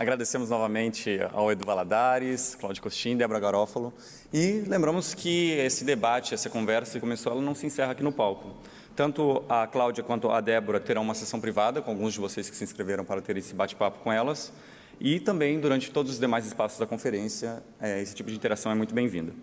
[0.00, 3.92] Agradecemos novamente ao Edu Valadares, Cláudio Costin, Débora Garófalo
[4.32, 8.10] e lembramos que esse debate, essa conversa que começou, ela não se encerra aqui no
[8.10, 8.50] palco.
[8.96, 12.56] Tanto a Cláudia quanto a Débora terão uma sessão privada com alguns de vocês que
[12.56, 14.50] se inscreveram para ter esse bate-papo com elas
[14.98, 18.74] e também durante todos os demais espaços da conferência, é, esse tipo de interação é
[18.74, 19.34] muito bem-vinda.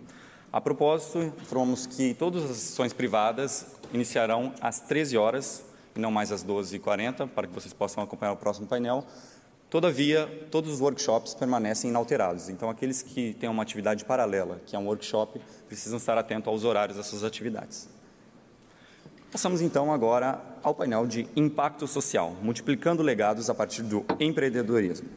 [0.52, 3.64] A propósito, informamos que todas as sessões privadas
[3.94, 5.62] iniciarão às 13 horas
[5.94, 9.04] e não mais às 12h40, para que vocês possam acompanhar o próximo painel.
[9.70, 12.48] Todavia, todos os workshops permanecem inalterados.
[12.48, 16.64] Então, aqueles que têm uma atividade paralela, que é um workshop, precisam estar atentos aos
[16.64, 17.86] horários das suas atividades.
[19.30, 25.08] Passamos então agora ao painel de impacto social, multiplicando legados a partir do empreendedorismo.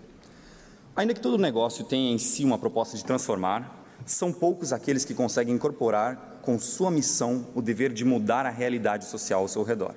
[0.97, 5.13] Ainda que todo negócio tenha em si uma proposta de transformar, são poucos aqueles que
[5.13, 9.95] conseguem incorporar com sua missão o dever de mudar a realidade social ao seu redor.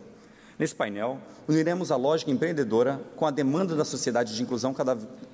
[0.58, 1.18] Nesse painel,
[1.48, 4.74] uniremos a lógica empreendedora com a demanda da sociedade de inclusão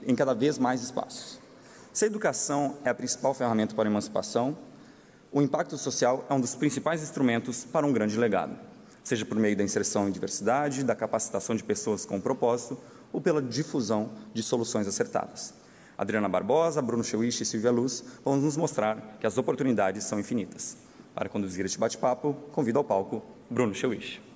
[0.06, 1.38] em cada vez mais espaços.
[1.92, 4.56] Se a educação é a principal ferramenta para a emancipação,
[5.30, 8.56] o impacto social é um dos principais instrumentos para um grande legado,
[9.04, 12.78] seja por meio da inserção em diversidade, da capacitação de pessoas com propósito
[13.12, 15.52] ou pela difusão de soluções acertadas.
[15.98, 20.78] Adriana Barbosa, Bruno Chewich e Silvia Luz vão nos mostrar que as oportunidades são infinitas.
[21.14, 24.29] Para conduzir este bate-papo, convido ao palco Bruno Chewich.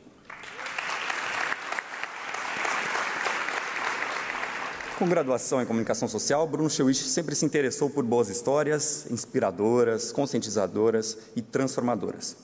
[4.97, 11.19] Com graduação em comunicação social, Bruno Chewich sempre se interessou por boas histórias, inspiradoras, conscientizadoras
[11.35, 12.37] e transformadoras.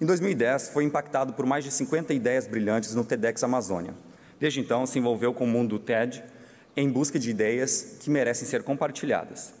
[0.00, 3.94] Em 2010, foi impactado por mais de 50 ideias brilhantes no TEDx Amazônia.
[4.40, 6.24] Desde então, se envolveu com o mundo do TED
[6.74, 9.52] em busca de ideias que merecem ser compartilhadas.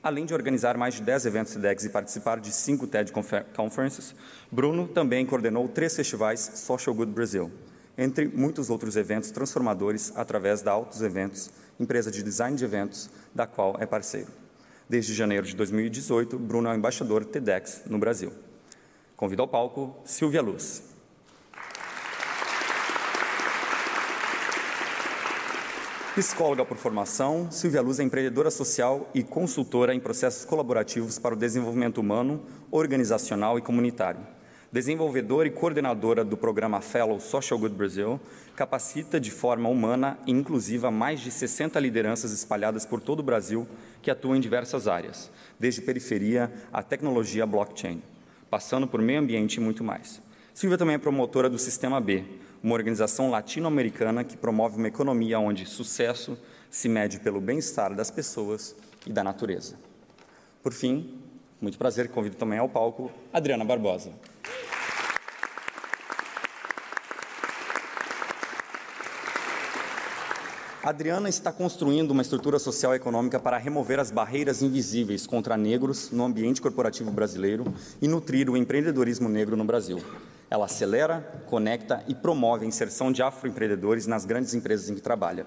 [0.00, 3.12] Além de organizar mais de 10 eventos TEDx e participar de cinco TED
[3.52, 4.14] Conferences,
[4.48, 7.50] Bruno também coordenou três festivais Social Good Brasil,
[7.98, 11.50] entre muitos outros eventos transformadores através da Autos Eventos,
[11.80, 14.28] empresa de design de eventos, da qual é parceiro.
[14.88, 18.32] Desde janeiro de 2018, Bruno é o embaixador TEDx no Brasil.
[19.16, 20.82] Convido ao palco Silvia Luz.
[26.14, 31.38] Psicóloga por formação, Silvia Luz é empreendedora social e consultora em processos colaborativos para o
[31.38, 34.20] desenvolvimento humano, organizacional e comunitário.
[34.72, 38.20] Desenvolvedora e coordenadora do programa Fellow Social Good Brasil,
[38.54, 43.66] capacita de forma humana e inclusiva mais de 60 lideranças espalhadas por todo o Brasil
[44.00, 48.00] que atuam em diversas áreas, desde periferia à tecnologia blockchain,
[48.48, 50.22] passando por meio ambiente e muito mais.
[50.54, 52.22] Silvia também é promotora do Sistema B,
[52.62, 56.38] uma organização latino-americana que promove uma economia onde sucesso
[56.70, 59.74] se mede pelo bem-estar das pessoas e da natureza.
[60.62, 61.18] Por fim,
[61.60, 64.12] muito prazer, convido também ao palco Adriana Barbosa.
[70.82, 76.10] Adriana está construindo uma estrutura social e econômica para remover as barreiras invisíveis contra negros
[76.10, 77.64] no ambiente corporativo brasileiro
[78.00, 80.02] e nutrir o empreendedorismo negro no Brasil.
[80.48, 85.46] Ela acelera, conecta e promove a inserção de afroempreendedores nas grandes empresas em que trabalha.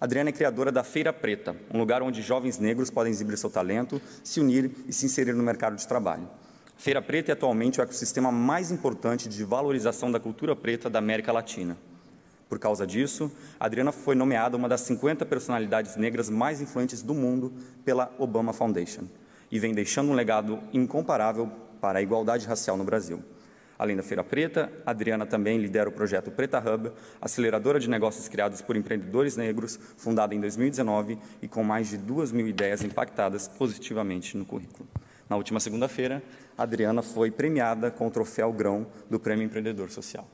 [0.00, 4.02] Adriana é criadora da Feira Preta, um lugar onde jovens negros podem exibir seu talento,
[4.24, 6.28] se unir e se inserir no mercado de trabalho.
[6.76, 11.30] Feira Preta é atualmente o ecossistema mais importante de valorização da cultura preta da América
[11.30, 11.76] Latina.
[12.48, 17.52] Por causa disso, Adriana foi nomeada uma das 50 personalidades negras mais influentes do mundo
[17.84, 19.04] pela Obama Foundation
[19.50, 21.50] e vem deixando um legado incomparável
[21.80, 23.22] para a igualdade racial no Brasil.
[23.78, 28.62] Além da Feira Preta, Adriana também lidera o projeto Preta Hub, aceleradora de negócios criados
[28.62, 34.36] por empreendedores negros, fundada em 2019 e com mais de 2 mil ideias impactadas positivamente
[34.36, 34.88] no currículo.
[35.28, 36.22] Na última segunda-feira,
[36.56, 40.28] Adriana foi premiada com o troféu Grão do Prêmio Empreendedor Social.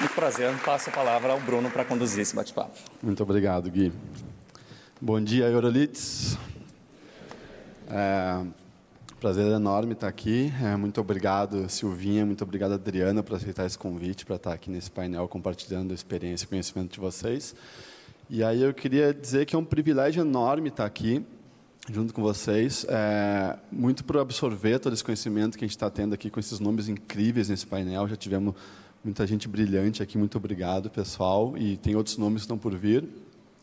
[0.00, 2.78] Muito prazer, passo a palavra ao Bruno para conduzir esse bate-papo.
[3.02, 3.92] Muito obrigado, Gui.
[5.00, 6.38] Bom dia, Eurolites.
[7.90, 8.46] É,
[9.18, 10.52] prazer enorme estar aqui.
[10.62, 12.24] É, muito obrigado, Silvinha.
[12.24, 16.44] Muito obrigado, Adriana, por aceitar esse convite para estar aqui nesse painel compartilhando a experiência
[16.44, 17.56] e conhecimento de vocês.
[18.30, 21.26] E aí eu queria dizer que é um privilégio enorme estar aqui
[21.90, 26.14] junto com vocês, é, muito por absorver todo esse conhecimento que a gente está tendo
[26.14, 28.06] aqui com esses nomes incríveis nesse painel.
[28.06, 28.54] Já tivemos
[29.04, 30.18] muita gente brilhante aqui.
[30.18, 31.56] Muito obrigado, pessoal.
[31.56, 33.04] E tem outros nomes que estão por vir.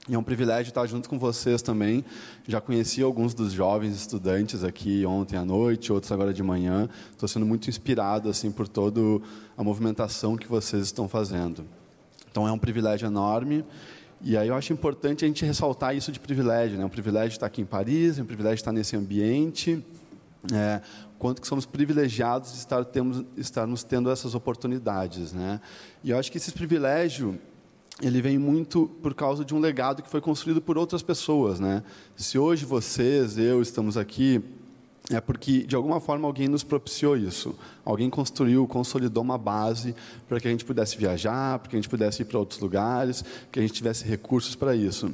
[0.07, 2.05] E é um privilégio estar junto com vocês também.
[2.47, 6.87] Já conheci alguns dos jovens estudantes aqui ontem à noite, outros agora de manhã.
[7.11, 9.01] Estou sendo muito inspirado assim por toda
[9.57, 11.65] a movimentação que vocês estão fazendo.
[12.29, 13.65] Então é um privilégio enorme.
[14.21, 16.77] E aí eu acho importante a gente ressaltar isso de privilégio.
[16.77, 16.85] Né?
[16.85, 19.83] Um privilégio estar aqui em Paris, um privilégio estar nesse ambiente.
[20.53, 20.81] É,
[21.25, 25.33] quanto que somos privilegiados de estar, temos, estarmos tendo essas oportunidades.
[25.33, 25.59] Né?
[26.03, 27.39] E eu acho que esse privilégio
[27.99, 31.59] ele vem muito por causa de um legado que foi construído por outras pessoas.
[31.59, 31.81] Né?
[32.15, 34.39] Se hoje vocês, eu, estamos aqui,
[35.09, 37.55] é porque, de alguma forma, alguém nos propiciou isso.
[37.83, 39.95] Alguém construiu, consolidou uma base
[40.29, 43.25] para que a gente pudesse viajar, para que a gente pudesse ir para outros lugares,
[43.51, 45.11] que a gente tivesse recursos para isso.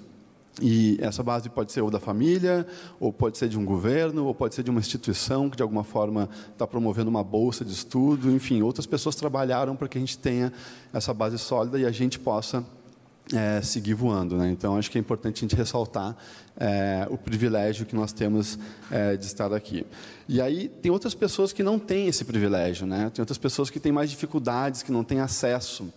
[0.59, 2.67] E essa base pode ser ou da família,
[2.99, 5.83] ou pode ser de um governo, ou pode ser de uma instituição que de alguma
[5.83, 8.29] forma está promovendo uma bolsa de estudo.
[8.31, 10.51] Enfim, outras pessoas trabalharam para que a gente tenha
[10.91, 12.65] essa base sólida e a gente possa
[13.33, 14.35] é, seguir voando.
[14.35, 14.49] Né?
[14.51, 16.15] Então, acho que é importante a gente ressaltar
[16.57, 18.59] é, o privilégio que nós temos
[18.89, 19.85] é, de estar aqui.
[20.27, 22.85] E aí, tem outras pessoas que não têm esse privilégio.
[22.85, 23.09] Né?
[23.13, 25.91] Tem outras pessoas que têm mais dificuldades, que não têm acesso.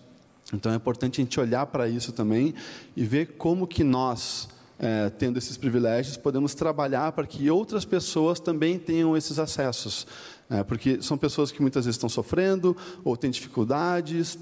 [0.54, 2.54] Então é importante a gente olhar para isso também
[2.96, 4.48] e ver como que nós,
[4.78, 10.06] é, tendo esses privilégios, podemos trabalhar para que outras pessoas também tenham esses acessos.
[10.48, 14.38] É, porque são pessoas que muitas vezes estão sofrendo, ou têm dificuldades,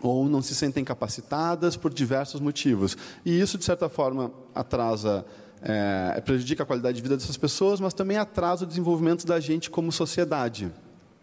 [0.00, 2.96] ou não se sentem capacitadas por diversos motivos.
[3.24, 5.26] E isso, de certa forma, atrasa,
[5.60, 9.68] é, prejudica a qualidade de vida dessas pessoas, mas também atrasa o desenvolvimento da gente
[9.68, 10.70] como sociedade.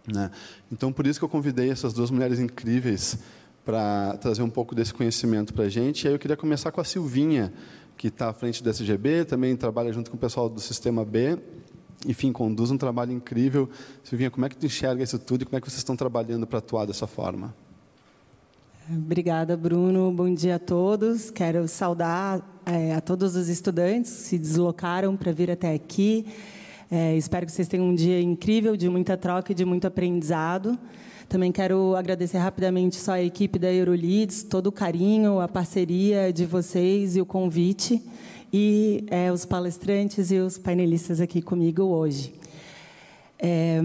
[0.06, 0.30] Né?
[0.72, 3.18] Então, por isso que eu convidei essas duas mulheres incríveis
[3.68, 6.06] para trazer um pouco desse conhecimento para a gente.
[6.06, 7.52] E aí eu queria começar com a Silvinha,
[7.98, 11.38] que está à frente do SGB, também trabalha junto com o pessoal do Sistema B.
[12.08, 13.70] Enfim, conduz um trabalho incrível.
[14.06, 16.48] Silvinha, como é que tu enxerga isso tudo e como é que vocês estão trabalhando
[16.48, 17.54] para atuar dessa forma?
[18.90, 20.14] Obrigada, Bruno.
[20.14, 21.30] Bom dia a todos.
[21.30, 26.26] Quero saudar é, a todos os estudantes que se deslocaram para vir até aqui.
[26.90, 30.80] É, espero que vocês tenham um dia incrível, de muita troca e de muito aprendizado.
[31.30, 36.46] Também quero agradecer rapidamente só a equipe da Eurolids, todo o carinho, a parceria de
[36.46, 38.02] vocês e o convite,
[38.52, 42.34] e é, os palestrantes e os painelistas aqui comigo hoje.
[43.38, 43.82] É,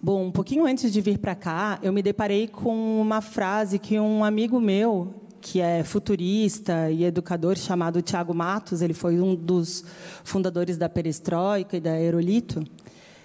[0.00, 4.00] bom, um pouquinho antes de vir para cá, eu me deparei com uma frase que
[4.00, 9.84] um amigo meu, que é futurista e educador, chamado Tiago Matos, ele foi um dos
[10.24, 12.64] fundadores da Perestroika e da Aerolito,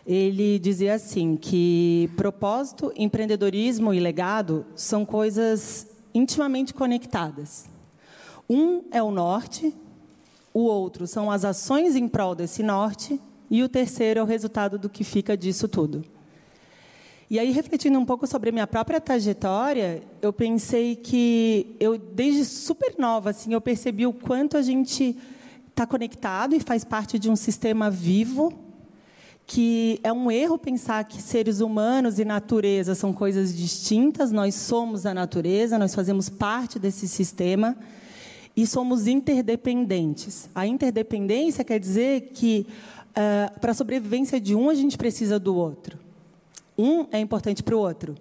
[0.07, 7.65] ele dizia assim que propósito, empreendedorismo e legado são coisas intimamente conectadas.
[8.49, 9.75] Um é o norte,
[10.53, 13.19] o outro são as ações em prol desse norte
[13.51, 16.05] e o terceiro é o resultado do que fica disso tudo.
[17.29, 22.45] E aí, refletindo um pouco sobre a minha própria trajetória, eu pensei que eu, desde
[22.45, 25.17] super nova, assim, eu percebi o quanto a gente
[25.67, 28.66] está conectado e faz parte de um sistema vivo
[29.47, 34.29] que é um erro pensar que seres humanos e natureza são coisas distintas.
[34.29, 37.77] Nós somos a natureza, nós fazemos parte desse sistema
[38.55, 40.49] e somos interdependentes.
[40.53, 42.67] A interdependência quer dizer que,
[43.11, 45.97] uh, para a sobrevivência de um, a gente precisa do outro.
[46.77, 48.15] Um é importante para o outro.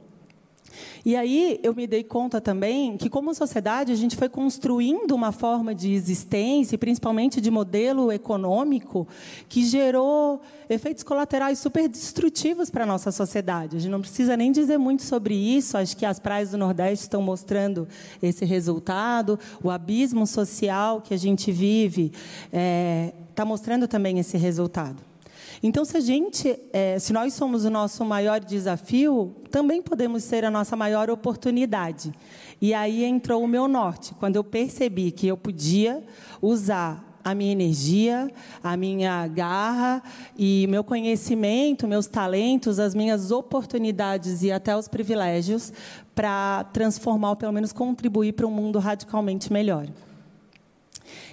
[1.05, 5.32] E aí eu me dei conta também que, como sociedade, a gente foi construindo uma
[5.32, 9.06] forma de existência, principalmente de modelo econômico,
[9.49, 13.76] que gerou efeitos colaterais super destrutivos para a nossa sociedade.
[13.76, 17.05] A gente não precisa nem dizer muito sobre isso, acho que as praias do Nordeste
[17.05, 17.87] estão mostrando
[18.23, 22.12] esse resultado, o abismo social que a gente vive
[22.46, 25.15] está tá mostrando também esse resultado.
[25.66, 30.44] Então, se a gente, é, se nós somos o nosso maior desafio, também podemos ser
[30.44, 32.14] a nossa maior oportunidade.
[32.60, 36.04] E aí entrou o meu norte, quando eu percebi que eu podia
[36.40, 38.30] usar a minha energia,
[38.62, 40.04] a minha garra
[40.38, 45.73] e meu conhecimento, meus talentos, as minhas oportunidades e até os privilégios
[46.14, 49.88] para transformar ou pelo menos contribuir para um mundo radicalmente melhor.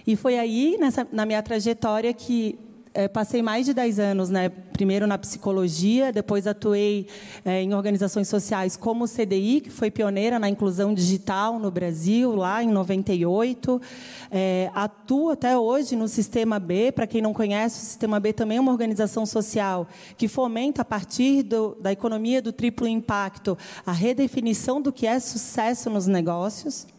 [0.07, 4.49] E foi aí, nessa, na minha trajetória, que é, passei mais de 10 anos, né,
[4.49, 7.07] primeiro na psicologia, depois atuei
[7.43, 12.35] é, em organizações sociais como o CDI, que foi pioneira na inclusão digital no Brasil,
[12.35, 13.81] lá em 98.
[14.29, 16.91] É, atuo até hoje no Sistema B.
[16.91, 20.85] Para quem não conhece, o Sistema B também é uma organização social que fomenta, a
[20.85, 26.92] partir do, da economia do triplo impacto, a redefinição do que é sucesso nos negócios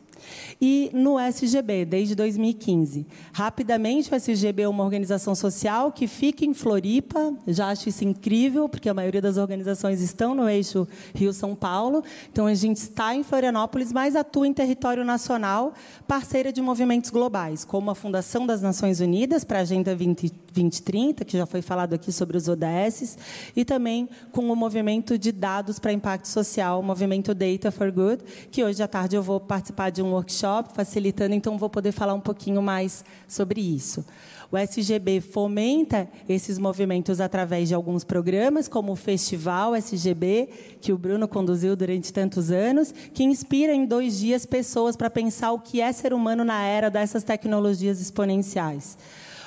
[0.60, 3.06] e no SGB, desde 2015.
[3.32, 8.68] Rapidamente, o SGB é uma organização social que fica em Floripa, já acho isso incrível,
[8.68, 13.22] porque a maioria das organizações estão no eixo Rio-São Paulo, então a gente está em
[13.22, 15.74] Florianópolis, mas atua em território nacional,
[16.06, 21.24] parceira de movimentos globais, como a Fundação das Nações Unidas para a Agenda 20, 2030,
[21.24, 23.18] que já foi falado aqui sobre os ODS,
[23.56, 28.22] e também com o movimento de dados para impacto social, o movimento Data for Good,
[28.50, 32.14] que hoje à tarde eu vou participar de um workshop facilitando, então vou poder falar
[32.14, 34.04] um pouquinho mais sobre isso.
[34.50, 40.48] O SGB fomenta esses movimentos através de alguns programas, como o Festival SGB,
[40.80, 45.52] que o Bruno conduziu durante tantos anos, que inspira em dois dias pessoas para pensar
[45.52, 48.96] o que é ser humano na era dessas tecnologias exponenciais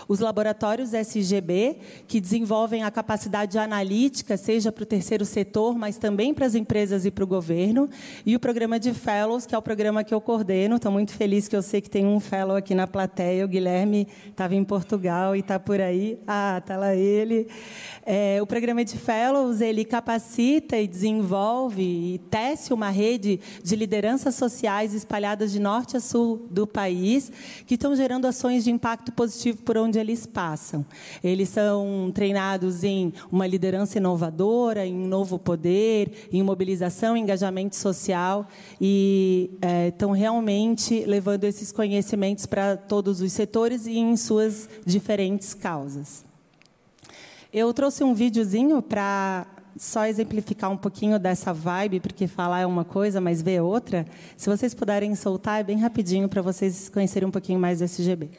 [0.08, 6.34] os laboratórios SGB, que desenvolvem a capacidade analítica, seja para o terceiro setor, mas também
[6.34, 7.90] para as empresas e para o governo,
[8.26, 10.78] e o programa de Fellows, que é o programa que eu coordeno.
[10.78, 13.44] Estou muito feliz que eu sei que tem um Fellow aqui na plateia.
[13.46, 16.18] O Guilherme estava em Portugal e está por aí.
[16.28, 17.48] Ah, está lá ele.
[18.06, 24.36] É, o programa de Fellows ele capacita e desenvolve e tece uma rede de lideranças
[24.36, 27.32] sociais espalhadas de norte a sul do país,
[27.66, 30.86] que estão gerando ações de impacto positivo por onde eles passam.
[31.24, 38.48] Eles são treinados em uma liderança inovadora, em um novo poder, em mobilização, engajamento social
[38.80, 45.54] e é, estão realmente levando esses conhecimentos para todos os setores e em suas diferentes
[45.54, 46.26] causas.
[47.52, 52.84] Eu trouxe um videozinho para só exemplificar um pouquinho dessa vibe, porque falar é uma
[52.84, 54.06] coisa, mas ver é outra.
[54.36, 58.30] Se vocês puderem soltar, é bem rapidinho para vocês conhecerem um pouquinho mais desse GB.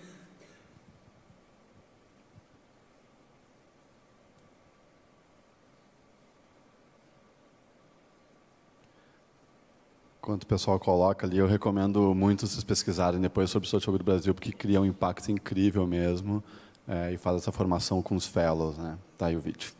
[10.29, 14.05] Enquanto o pessoal coloca ali, eu recomendo muito vocês pesquisarem depois sobre o Social do
[14.05, 16.45] Brasil, porque cria um impacto incrível mesmo
[16.87, 18.77] é, e faz essa formação com os fellows.
[18.77, 18.99] Né?
[19.17, 19.73] Tá aí o vídeo.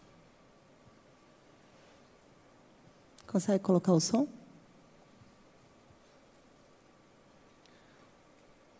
[3.27, 4.27] Consegue colocar o som?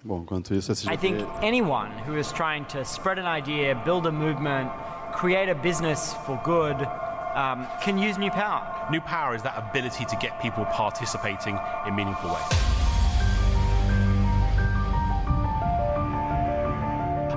[0.03, 4.09] Bom, enquanto isso, esse I think anyone who is trying to spread an idea, build
[4.09, 4.71] a movement,
[5.13, 6.89] create a business for good
[7.39, 8.67] um, can use new power.
[8.91, 12.53] New power is that ability to get people participating in meaningful ways.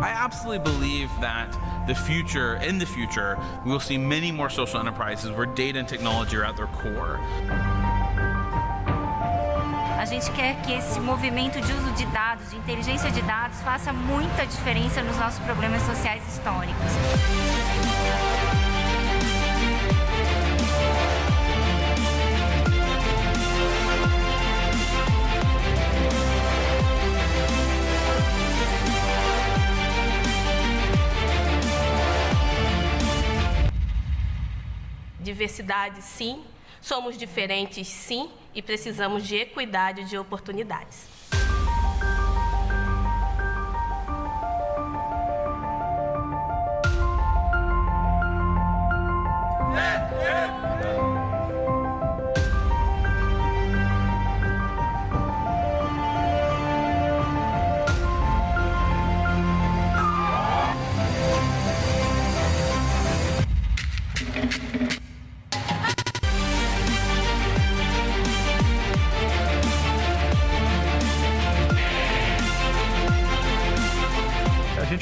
[0.02, 1.56] I absolutely believe that
[1.88, 5.88] the future, in the future, we will see many more social enterprises where data and
[5.88, 7.20] technology are at their core.
[10.00, 13.94] A gente quer que esse movimento de uso de dados, de inteligência de dados, faça
[13.94, 16.92] muita diferença nos nossos problemas sociais históricos.
[35.42, 36.44] Diversidade, sim.
[36.80, 38.30] Somos diferentes, sim.
[38.54, 41.08] E precisamos de equidade de oportunidades.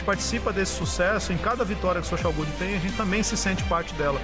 [0.10, 3.38] Participa desse sucesso, em cada vitória que o Social Good tem, a gente também se
[3.38, 4.20] sente parte dela.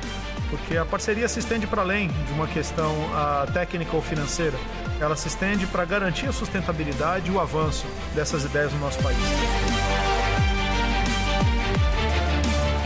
[0.50, 4.58] Porque a parceria se estende para além de uma questão uh, técnica ou financeira.
[5.00, 9.20] Ela se estende para garantir a sustentabilidade e o avanço dessas ideias no nosso país.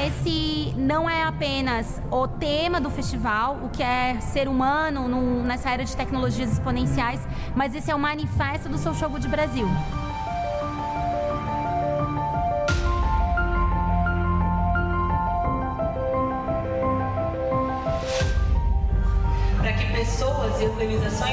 [0.05, 5.69] Esse não é apenas o tema do festival, o que é ser humano num, nessa
[5.69, 7.25] era de tecnologias exponenciais,
[7.55, 9.69] mas esse é o manifesto do Social Good Brasil.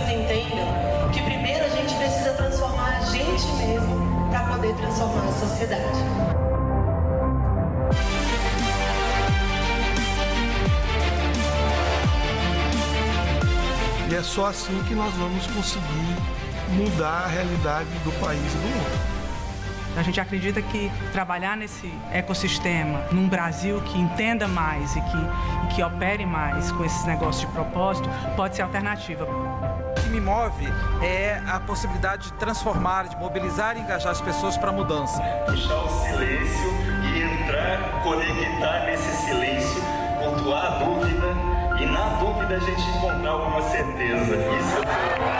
[0.06, 5.32] Organizações entendam que primeiro a gente precisa transformar a gente mesmo para poder transformar a
[5.32, 5.98] sociedade.
[14.08, 16.16] E é só assim que nós vamos conseguir
[16.74, 19.16] mudar a realidade do país e do mundo.
[19.96, 25.16] A gente acredita que trabalhar nesse ecossistema, num Brasil que entenda mais e que,
[25.64, 29.26] e que opere mais com esses negócios de propósito, pode ser alternativa.
[30.06, 30.72] Que me move
[31.02, 35.20] é a possibilidade de transformar, de mobilizar e engajar as pessoas para a mudança.
[35.46, 36.70] Puxar o silêncio
[37.02, 39.82] e entrar, conectar nesse silêncio,
[40.22, 41.26] pontuar a dúvida
[41.80, 44.36] e na dúvida a gente encontrar alguma certeza.
[44.36, 45.35] Isso é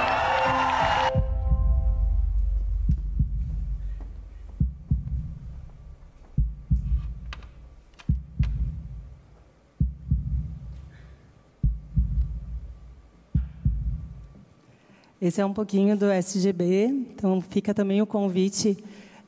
[15.26, 18.76] esse é um pouquinho do SGB, então fica também o convite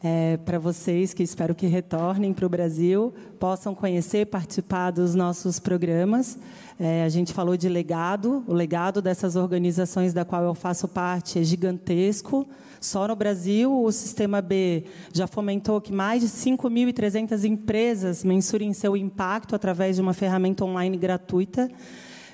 [0.01, 5.59] é, para vocês que espero que retornem para o Brasil, possam conhecer, participar dos nossos
[5.59, 6.39] programas.
[6.79, 11.41] É, a gente falou de legado, o legado dessas organizações da qual eu faço parte
[11.41, 12.47] é gigantesco.
[12.81, 18.97] Só no Brasil, o Sistema B já fomentou que mais de 5.300 empresas mensurem seu
[18.97, 21.69] impacto através de uma ferramenta online gratuita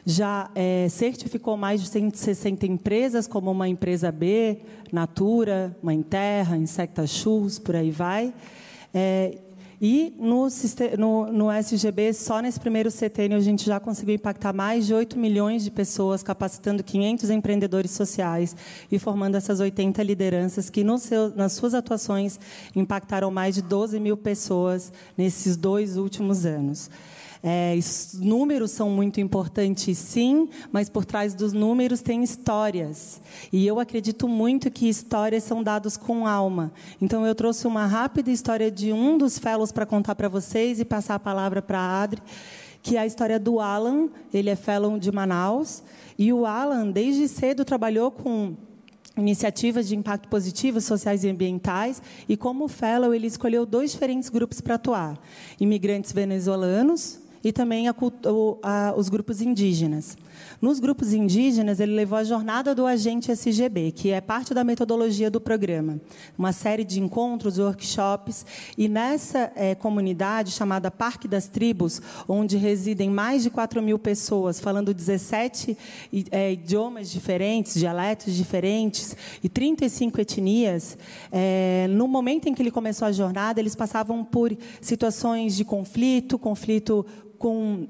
[0.06, 4.58] já é, certificou mais de 160 empresas, como uma empresa B,
[4.92, 8.32] Natura, Mãe Terra, Insecta Shoes, por aí vai.
[8.92, 9.38] É,
[9.80, 10.48] e no,
[10.96, 15.18] no, no, SGB, só nesse primeiro setênio, a gente já conseguiu impactar mais de 8
[15.18, 18.56] milhões de pessoas, capacitando 500 empreendedores sociais
[18.90, 22.38] e formando essas 80 lideranças que, seu, nas suas atuações,
[22.74, 26.88] impactaram mais de 12 mil pessoas nesses dois últimos anos.
[27.46, 33.20] É, os números são muito importantes, sim, mas por trás dos números tem histórias.
[33.52, 36.72] E eu acredito muito que histórias são dados com alma.
[37.02, 40.86] Então, eu trouxe uma rápida história de um dos fellows para contar para vocês e
[40.86, 42.22] passar a palavra para a Adri,
[42.82, 44.08] que é a história do Alan.
[44.32, 45.82] Ele é fellow de Manaus.
[46.18, 48.54] E o Alan, desde cedo, trabalhou com
[49.18, 54.62] iniciativas de impacto positivo, sociais e ambientais, e como fellow ele escolheu dois diferentes grupos
[54.62, 55.20] para atuar:
[55.60, 57.94] imigrantes venezuelanos e também a,
[58.62, 60.16] a, os grupos indígenas.
[60.60, 65.30] Nos grupos indígenas, ele levou a jornada do agente SGB, que é parte da metodologia
[65.30, 66.00] do programa.
[66.38, 68.46] Uma série de encontros, workshops.
[68.76, 74.60] E nessa é, comunidade chamada Parque das Tribos, onde residem mais de 4 mil pessoas,
[74.60, 75.76] falando 17
[76.30, 80.96] é, idiomas diferentes, dialetos diferentes e 35 etnias,
[81.30, 86.38] é, no momento em que ele começou a jornada, eles passavam por situações de conflito,
[86.38, 87.04] conflito
[87.38, 87.86] com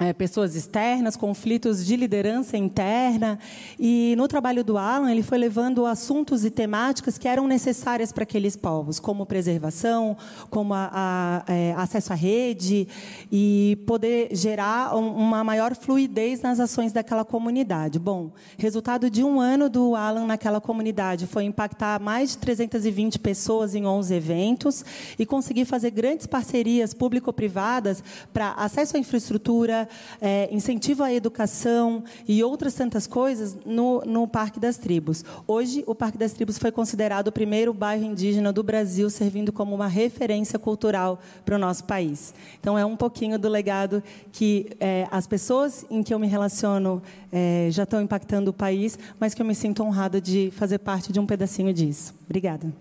[0.00, 3.38] é, pessoas externas, conflitos de liderança interna.
[3.78, 8.22] E no trabalho do Alan, ele foi levando assuntos e temáticas que eram necessárias para
[8.22, 10.16] aqueles povos, como preservação,
[10.50, 12.86] como a, a, é, acesso à rede,
[13.30, 17.98] e poder gerar uma maior fluidez nas ações daquela comunidade.
[17.98, 23.74] Bom, resultado de um ano do Alan naquela comunidade foi impactar mais de 320 pessoas
[23.74, 24.84] em 11 eventos
[25.18, 29.87] e conseguir fazer grandes parcerias público-privadas para acesso à infraestrutura,
[30.20, 35.24] é, incentivo à educação e outras tantas coisas no, no Parque das Tribos.
[35.46, 39.74] Hoje, o Parque das Tribos foi considerado o primeiro bairro indígena do Brasil, servindo como
[39.74, 42.34] uma referência cultural para o nosso país.
[42.60, 47.02] Então, é um pouquinho do legado que é, as pessoas em que eu me relaciono
[47.32, 51.12] é, já estão impactando o país, mas que eu me sinto honrada de fazer parte
[51.12, 52.14] de um pedacinho disso.
[52.24, 52.72] Obrigada.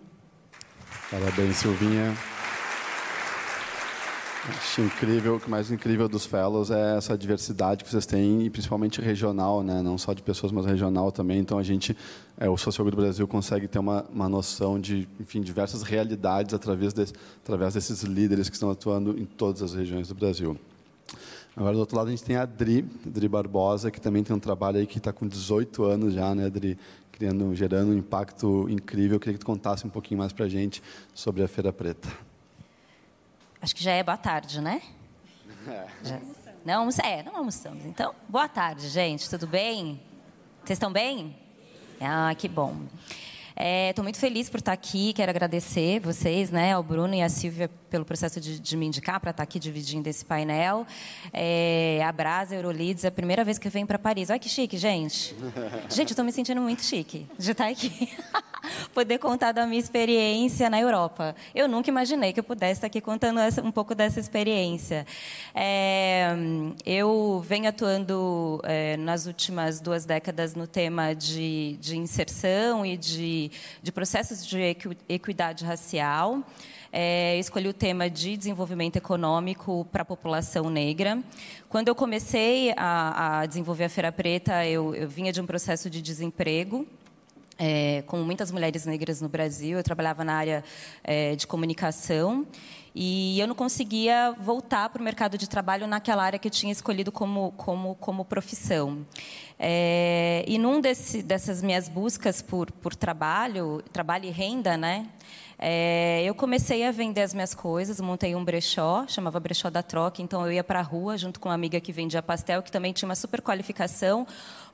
[1.09, 2.13] Parabéns, Silvinha.
[4.49, 8.49] Acho incrível, o que mais incrível dos fellows é essa diversidade que vocês têm, e
[8.49, 9.81] principalmente regional, né?
[9.81, 11.39] não só de pessoas, mas regional também.
[11.39, 11.95] Então, a gente,
[12.37, 16.93] é, o Sociólogo do Brasil consegue ter uma, uma noção de, enfim, diversas realidades através,
[16.93, 17.07] de,
[17.43, 20.57] através desses líderes que estão atuando em todas as regiões do Brasil.
[21.53, 24.39] Agora, do outro lado, a gente tem a Adri, Adri Barbosa, que também tem um
[24.39, 26.77] trabalho aí que está com 18 anos já, né, Adri?
[27.11, 29.15] Criando, gerando um impacto incrível.
[29.15, 30.81] Eu queria que tu contasse um pouquinho mais para a gente
[31.13, 32.26] sobre a Feira Preta.
[33.61, 34.81] Acho que já é boa tarde, né?
[35.67, 35.87] É.
[36.03, 36.19] Já.
[36.63, 37.11] Não almoçamos.
[37.11, 37.85] É, não almoçamos.
[37.85, 39.29] Então, boa tarde, gente.
[39.29, 40.01] Tudo bem?
[40.63, 41.35] Vocês estão bem?
[41.99, 42.75] Ah, que bom.
[43.89, 45.13] Estou é, muito feliz por estar aqui.
[45.13, 49.19] Quero agradecer vocês, né, ao Bruno e à Silvia pelo processo de, de me indicar
[49.19, 50.85] para estar aqui dividindo esse painel.
[51.33, 54.29] É, a Brasa Eurolides é a primeira vez que eu venho para Paris.
[54.29, 55.35] Olha que chique, gente.
[55.89, 58.09] Gente, eu estou me sentindo muito chique de estar aqui.
[58.93, 61.35] Poder contar da minha experiência na Europa.
[61.55, 65.05] Eu nunca imaginei que eu pudesse estar aqui contando essa, um pouco dessa experiência.
[65.55, 66.35] É,
[66.85, 73.51] eu venho atuando é, nas últimas duas décadas no tema de, de inserção e de,
[73.81, 74.75] de processos de
[75.07, 76.43] equidade racial.
[76.91, 81.21] É, escolhi o tema de desenvolvimento econômico para a população negra.
[81.67, 85.89] Quando eu comecei a, a desenvolver a Feira Preta, eu, eu, vinha de um processo
[85.89, 86.87] de desemprego.
[87.59, 90.63] É, com muitas mulheres negras no Brasil, eu trabalhava na área
[91.03, 92.45] é, de comunicação
[92.99, 96.71] e eu não conseguia voltar para o mercado de trabalho naquela área que eu tinha
[96.71, 99.05] escolhido como, como, como profissão.
[99.59, 105.07] É, e num desse, dessas minhas buscas por, por trabalho, trabalho e renda, né,
[105.59, 110.21] é, eu comecei a vender as minhas coisas, montei um brechó, chamava Brechó da Troca,
[110.21, 112.93] então eu ia para a rua junto com uma amiga que vendia pastel, que também
[112.93, 114.27] tinha uma super qualificação,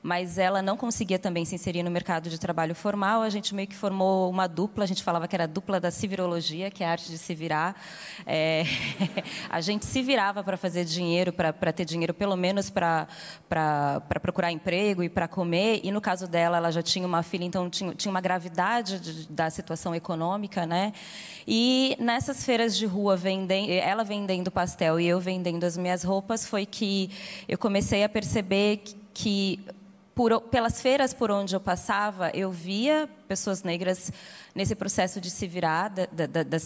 [0.04, 3.22] mas ela não conseguia também se inserir no mercado de trabalho formal.
[3.22, 5.90] A gente meio que formou uma dupla, a gente falava que era a dupla da
[5.90, 7.74] civirologia, que é a arte de se virar.
[8.26, 8.64] é,
[9.48, 13.08] a gente se virava para fazer dinheiro, para ter dinheiro pelo menos para
[14.20, 15.80] procurar emprego e para comer.
[15.82, 19.26] E no caso dela, ela já tinha uma filha, então tinha, tinha uma gravidade de,
[19.32, 20.92] da situação econômica, né?
[21.48, 26.46] E nessas feiras de rua, vendendo, ela vendendo pastel e eu vendendo as minhas roupas,
[26.46, 27.10] foi que
[27.48, 29.83] eu comecei a perceber que, que
[30.14, 34.12] por, pelas feiras por onde eu passava, eu via pessoas negras
[34.54, 36.58] nesse processo de se virar, da, da, da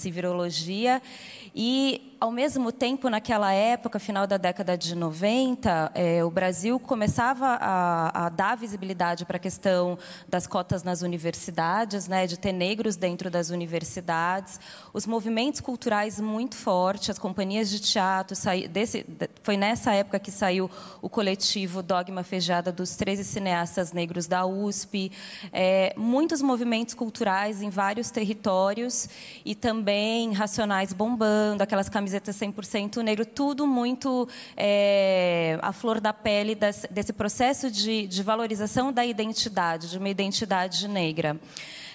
[1.55, 7.47] e, ao mesmo tempo, naquela época, final da década de 90, é, o Brasil começava
[7.61, 12.97] a, a dar visibilidade para a questão das cotas nas universidades, né, de ter negros
[12.97, 14.61] dentro das universidades,
[14.93, 19.07] os movimentos culturais muito fortes, as companhias de teatro, saí, desse,
[19.43, 25.11] foi nessa época que saiu o coletivo Dogma Feijada dos 13 cineastas negros da USP,
[25.53, 29.07] é, muitos movimentos culturais em vários territórios
[29.45, 36.55] e também Racionais bombando, aquelas camisetas 100% negro, tudo muito é, à flor da pele
[36.55, 41.39] desse, desse processo de, de valorização da identidade, de uma identidade negra.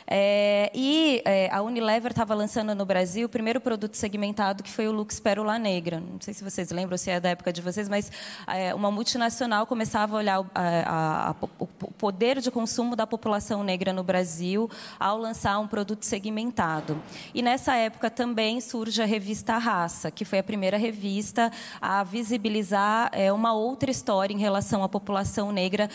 [0.08, 4.88] É, e é, a Unilever estava lançando no Brasil o primeiro produto segmentado, que foi
[4.88, 6.00] o Lux Pérola Negra.
[6.00, 8.12] Não sei se vocês lembram, se é da época de vocês, mas
[8.48, 13.64] é, uma multinacional começava a olhar o, a, a, o poder de consumo da população
[13.64, 17.02] negra no Brasil ao lançar um produto segmentado.
[17.34, 23.10] E nessa época também surge a revista Raça, que foi a primeira revista a visibilizar
[23.12, 25.90] é, uma outra história em relação à população negra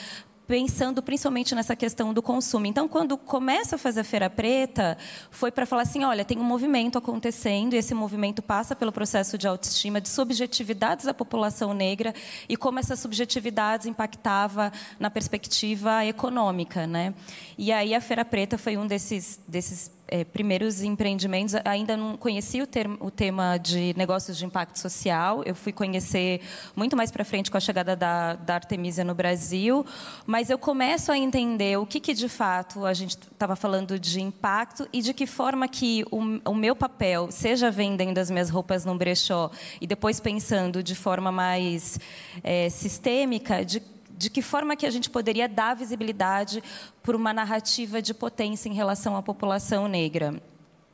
[0.49, 2.65] pensando principalmente nessa questão do consumo.
[2.65, 4.97] Então, quando começa a fazer a Feira Preta,
[5.31, 9.37] foi para falar assim: olha, tem um movimento acontecendo, e esse movimento passa pelo processo
[9.37, 12.15] de autoestima, de subjetividades da população negra
[12.49, 16.87] e como essas subjetividades impactava na perspectiva econômica.
[16.87, 17.13] Né?
[17.59, 22.65] E aí a Feira Preta foi um desses, desses é, primeiros empreendimentos, ainda não conhecia
[22.65, 25.43] o, o, tema de negócios de impacto social.
[25.45, 26.41] Eu fui conhecer
[26.75, 29.85] muito mais para frente com a chegada da, da Artemisia no Brasil,
[30.27, 34.21] mas eu começo a entender o que, que de fato a gente estava falando de
[34.21, 38.85] impacto e de que forma que o, o meu papel, seja vendendo as minhas roupas
[38.85, 41.99] num brechó e depois pensando de forma mais
[42.43, 43.83] é, sistêmica, de
[44.19, 46.61] de que forma que a gente poderia dar visibilidade
[47.05, 50.43] por uma narrativa de potência em relação à população negra.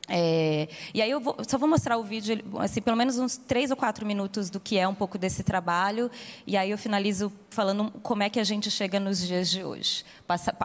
[0.07, 3.71] É, e aí eu vou, só vou mostrar o vídeo, assim, pelo menos uns três
[3.71, 6.11] ou quatro minutos do que é um pouco desse trabalho,
[6.45, 10.05] e aí eu finalizo falando como é que a gente chega nos dias de hoje,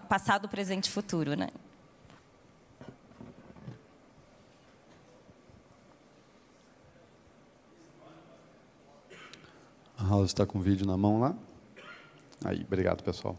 [0.07, 1.49] passado, presente e futuro, né?
[9.97, 11.35] A Raul está com o vídeo na mão lá?
[12.45, 13.37] Aí, obrigado, pessoal.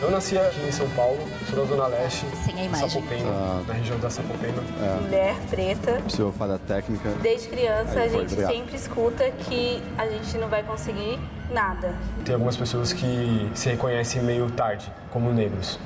[0.00, 1.16] Eu nasci aqui em São Paulo,
[1.48, 3.04] sou da Zona Leste, Sem a imagem.
[3.24, 3.62] Ah.
[3.64, 4.60] da região da Sapopemba.
[4.80, 5.00] É.
[5.00, 5.92] Mulher preta.
[6.02, 7.10] Precisa falha técnica.
[7.22, 8.52] Desde criança Aí a foi, gente obrigado.
[8.52, 11.20] sempre escuta que a gente não vai conseguir
[11.52, 11.94] nada.
[12.24, 15.78] Tem algumas pessoas que se reconhecem meio tarde, como negros.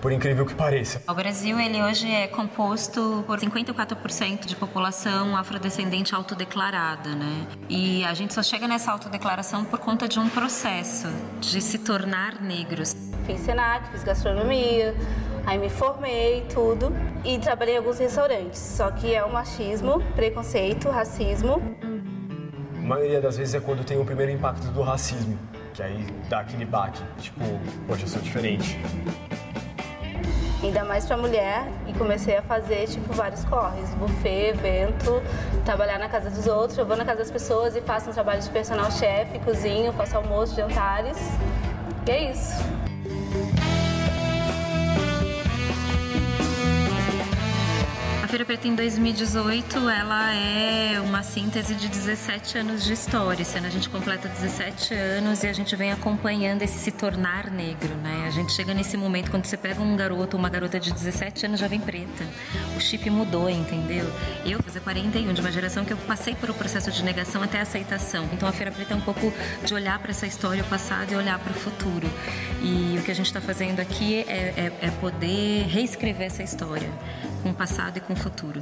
[0.00, 1.02] Por incrível que pareça.
[1.08, 7.46] O Brasil ele hoje é composto por 54% de população afrodescendente autodeclarada, né?
[7.68, 11.08] E a gente só chega nessa autodeclaração por conta de um processo
[11.40, 12.94] de se tornar negros.
[13.26, 14.94] Fiz Senac, fiz gastronomia,
[15.44, 16.92] aí me formei, tudo.
[17.24, 18.60] E trabalhei em alguns restaurantes.
[18.60, 21.60] Só que é o machismo, preconceito, racismo.
[22.76, 25.36] A maioria das vezes é quando tem o primeiro impacto do racismo,
[25.74, 27.44] que aí dá aquele baque, tipo,
[27.86, 28.78] poxa, eu sou diferente.
[30.62, 31.66] Ainda mais pra mulher.
[31.86, 33.88] E comecei a fazer, tipo, vários corres.
[33.94, 35.22] Buffet, evento,
[35.64, 36.78] trabalhar na casa dos outros.
[36.78, 40.16] Eu vou na casa das pessoas e faço um trabalho de personal chefe, cozinho, faço
[40.16, 41.18] almoço, jantares.
[42.06, 42.77] E é isso.
[48.28, 53.40] A Feira Preta em 2018, ela é uma síntese de 17 anos de história.
[53.40, 57.50] Esse ano a gente completa 17 anos e a gente vem acompanhando esse se tornar
[57.50, 58.26] negro, né?
[58.26, 61.46] A gente chega nesse momento quando você pega um garoto ou uma garota de 17
[61.46, 62.22] anos já vem preta.
[62.76, 64.04] O chip mudou, entendeu?
[64.44, 67.62] Eu fazer 41 de uma geração que eu passei por o processo de negação até
[67.62, 68.28] aceitação.
[68.34, 69.32] Então a Feira Preta é um pouco
[69.64, 72.06] de olhar para essa história, o passado e olhar para o futuro.
[72.60, 76.90] E o que a gente está fazendo aqui é, é, é poder reescrever essa história
[77.48, 78.60] com o passado e com o futuro.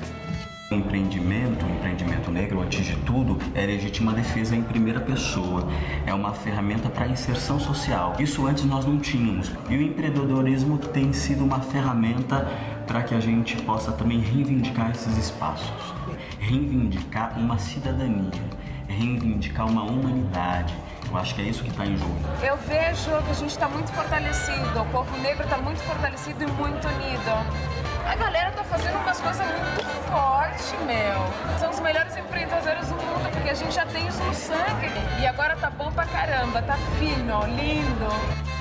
[0.71, 5.69] O empreendimento, o empreendimento negro, antes de tudo, é legítima defesa em primeira pessoa.
[6.07, 8.15] É uma ferramenta para inserção social.
[8.19, 9.51] Isso antes nós não tínhamos.
[9.69, 12.47] E o empreendedorismo tem sido uma ferramenta
[12.87, 15.95] para que a gente possa também reivindicar esses espaços.
[16.39, 18.43] Reivindicar uma cidadania,
[18.89, 20.75] reivindicar uma humanidade,
[21.09, 22.17] Eu acho que é isso que está em jogo.
[22.43, 26.47] Eu vejo que a gente está muito fortalecido, o povo negro está muito fortalecido e
[26.47, 27.86] muito unido.
[28.07, 31.59] A galera tá fazendo umas coisas muito fortes, meu.
[31.59, 34.91] São os melhores empreendedores do mundo, porque a gente já tem isso no sangue.
[35.21, 38.56] E agora tá bom pra caramba, tá fino, lindo.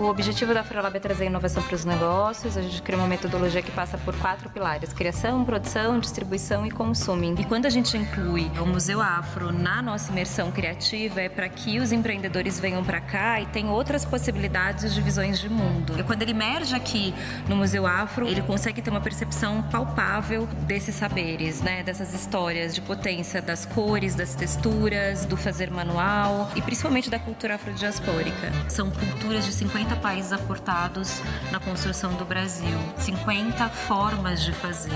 [0.00, 2.56] O objetivo da Afrolab é trazer inovação para os negócios.
[2.56, 7.38] A gente cria uma metodologia que passa por quatro pilares: criação, produção, distribuição e consumo.
[7.38, 11.78] E quando a gente inclui o Museu Afro na nossa imersão criativa, é para que
[11.78, 15.94] os empreendedores venham para cá e tenham outras possibilidades de visões de mundo.
[16.00, 17.12] E quando ele emerge aqui
[17.46, 21.82] no Museu Afro, ele consegue ter uma percepção palpável desses saberes, né?
[21.82, 27.56] dessas histórias de potência das cores, das texturas, do fazer manual e principalmente da cultura
[27.56, 28.50] afrodiaspórica.
[28.70, 34.92] São culturas de 50 50 países aportados na construção do Brasil, 50 formas de fazer.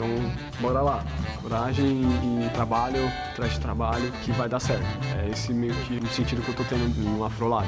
[0.00, 1.04] Então, bora lá.
[1.42, 4.84] Coragem e trabalho, de trabalho, que vai dar certo.
[5.18, 7.66] É esse meio que o sentido que eu tô tendo no Afrolab.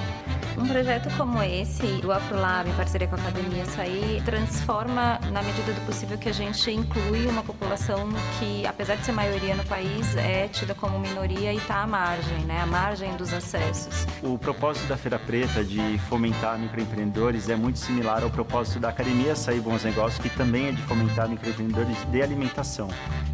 [0.56, 5.72] Um projeto como esse, do Afrolab, em parceria com a Academia Açaí, transforma, na medida
[5.72, 10.14] do possível, que a gente inclui uma população que, apesar de ser maioria no país,
[10.16, 12.60] é tida como minoria e está à margem, né?
[12.60, 14.06] à margem dos acessos.
[14.22, 19.32] O propósito da Feira Preta de fomentar microempreendedores é muito similar ao propósito da Academia
[19.32, 22.88] Açaí Bons Negócios, que também é de fomentar microempreendedores de alimentação.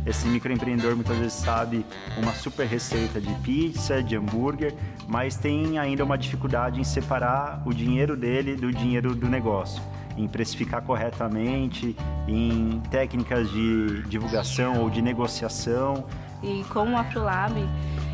[0.06, 1.84] Esse microempreendedor muitas vezes sabe
[2.16, 4.74] uma super receita de pizza, de hambúrguer,
[5.06, 9.82] mas tem ainda uma dificuldade em separar o dinheiro dele do dinheiro do negócio,
[10.16, 11.96] em precificar corretamente,
[12.26, 16.06] em técnicas de divulgação ou de negociação.
[16.42, 17.54] E com o Afrolab,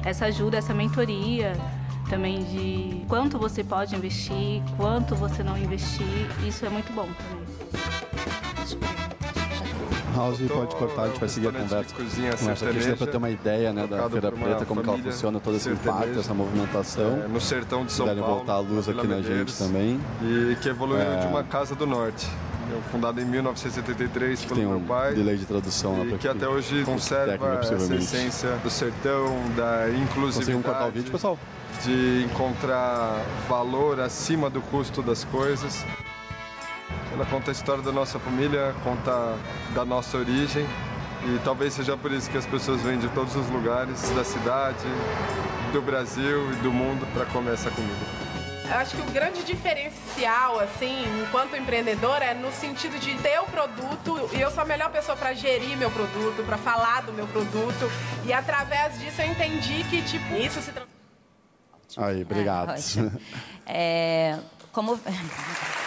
[0.04, 1.52] essa ajuda, essa mentoria,
[2.08, 6.06] também de quanto você pode investir, quanto você não investir,
[6.46, 8.03] isso é muito bom também.
[10.14, 11.94] House pode cortar, a gente vai seguir a conversa.
[11.94, 15.40] Cozinha conversa aqui, para ter uma ideia né, da Feira Preta, como que ela funciona,
[15.40, 17.22] todo esse impacto, essa movimentação.
[17.24, 18.22] É, no sertão de São Paulo.
[18.22, 20.00] voltar a luz aqui na gente também.
[20.22, 21.20] E que evoluiu é...
[21.20, 22.26] de uma casa do norte.
[22.90, 25.14] Fundada em 1973 que pelo tem um meu pai.
[25.14, 30.34] delay de tradução e que até hoje conserva essa essência do sertão, da inclusividade.
[30.34, 31.38] Conseguimos cortar o vídeo, pessoal?
[31.84, 35.84] De encontrar valor acima do custo das coisas.
[37.14, 39.38] Ela conta a história da nossa família, conta
[39.72, 40.66] da nossa origem
[41.24, 44.84] e talvez seja por isso que as pessoas vêm de todos os lugares da cidade,
[45.72, 48.04] do Brasil e do mundo para comer essa comida.
[48.68, 53.44] Eu acho que o grande diferencial, assim, enquanto empreendedor, é no sentido de ter o
[53.44, 57.28] produto e eu sou a melhor pessoa para gerir meu produto, para falar do meu
[57.28, 57.92] produto
[58.24, 60.72] e através disso eu entendi que tipo isso se
[61.96, 62.74] Aí, obrigado.
[63.66, 64.38] É, é,
[64.72, 64.98] como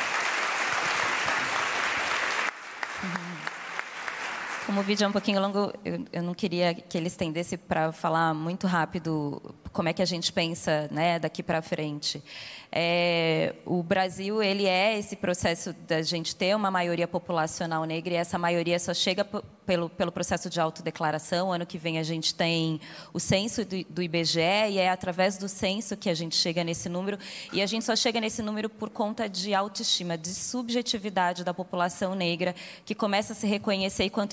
[4.68, 7.94] Como o vídeo é um pouquinho longo, eu, eu não queria que ele estendesse para
[7.94, 9.42] falar muito rápido
[9.78, 12.24] como é que a gente pensa né, daqui para frente.
[12.72, 18.18] É, o Brasil ele é esse processo da gente ter uma maioria populacional negra e
[18.18, 21.52] essa maioria só chega pelo, pelo processo de autodeclaração.
[21.52, 22.82] Ano que vem a gente tem
[23.14, 26.90] o censo do, do IBGE e é através do censo que a gente chega nesse
[26.90, 27.18] número.
[27.54, 32.16] E a gente só chega nesse número por conta de autoestima, de subjetividade da população
[32.16, 34.32] negra, que começa a se reconhecer e quando,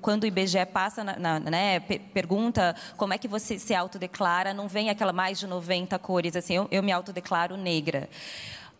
[0.00, 4.68] quando o IBGE passa, na, na, né, pergunta como é que você se autodeclara, não
[4.80, 8.08] vem aquela mais de 90 cores, assim, eu, eu me autodeclaro negra.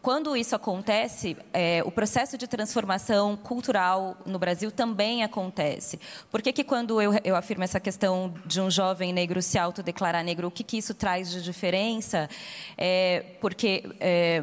[0.01, 6.01] Quando isso acontece, é, o processo de transformação cultural no Brasil também acontece.
[6.31, 10.25] Por que, que quando eu, eu afirmo essa questão de um jovem negro se autodeclarar
[10.25, 12.31] negro, o que, que isso traz de diferença?
[12.79, 13.85] É, porque...
[14.01, 14.43] É,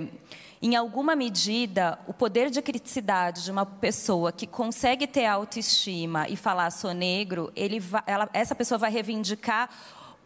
[0.59, 6.35] em alguma medida, o poder de criticidade de uma pessoa que consegue ter autoestima e
[6.35, 9.69] falar sou negro, ele ela, essa pessoa vai reivindicar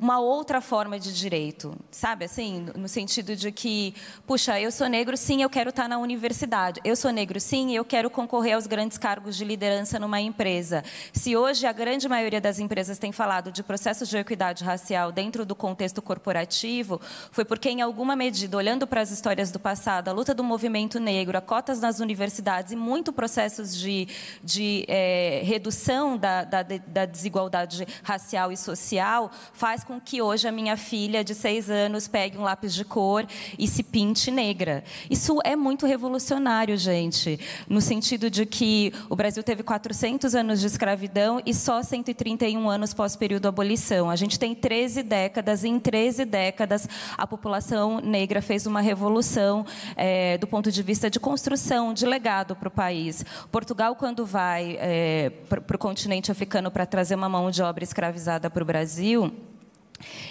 [0.01, 2.25] uma outra forma de direito, sabe?
[2.25, 3.93] Assim, no sentido de que,
[4.25, 6.81] puxa, eu sou negro, sim, eu quero estar na universidade.
[6.83, 10.83] Eu sou negro, sim, eu quero concorrer aos grandes cargos de liderança numa empresa.
[11.13, 15.45] Se hoje a grande maioria das empresas tem falado de processos de equidade racial dentro
[15.45, 16.99] do contexto corporativo,
[17.31, 20.99] foi porque, em alguma medida, olhando para as histórias do passado, a luta do movimento
[20.99, 24.07] negro, a cotas nas universidades e muito processos de,
[24.43, 30.47] de é, redução da, da, da desigualdade racial e social, faz com com que hoje
[30.47, 33.27] a minha filha de seis anos pegue um lápis de cor
[33.59, 34.85] e se pinte negra.
[35.09, 40.67] Isso é muito revolucionário, gente, no sentido de que o Brasil teve 400 anos de
[40.67, 44.09] escravidão e só 131 anos pós-período abolição.
[44.09, 49.65] A gente tem 13 décadas e em 13 décadas a população negra fez uma revolução
[49.97, 53.25] é, do ponto de vista de construção, de legado para o país.
[53.51, 58.49] Portugal, quando vai é, para o continente africano para trazer uma mão de obra escravizada
[58.49, 59.50] para o Brasil,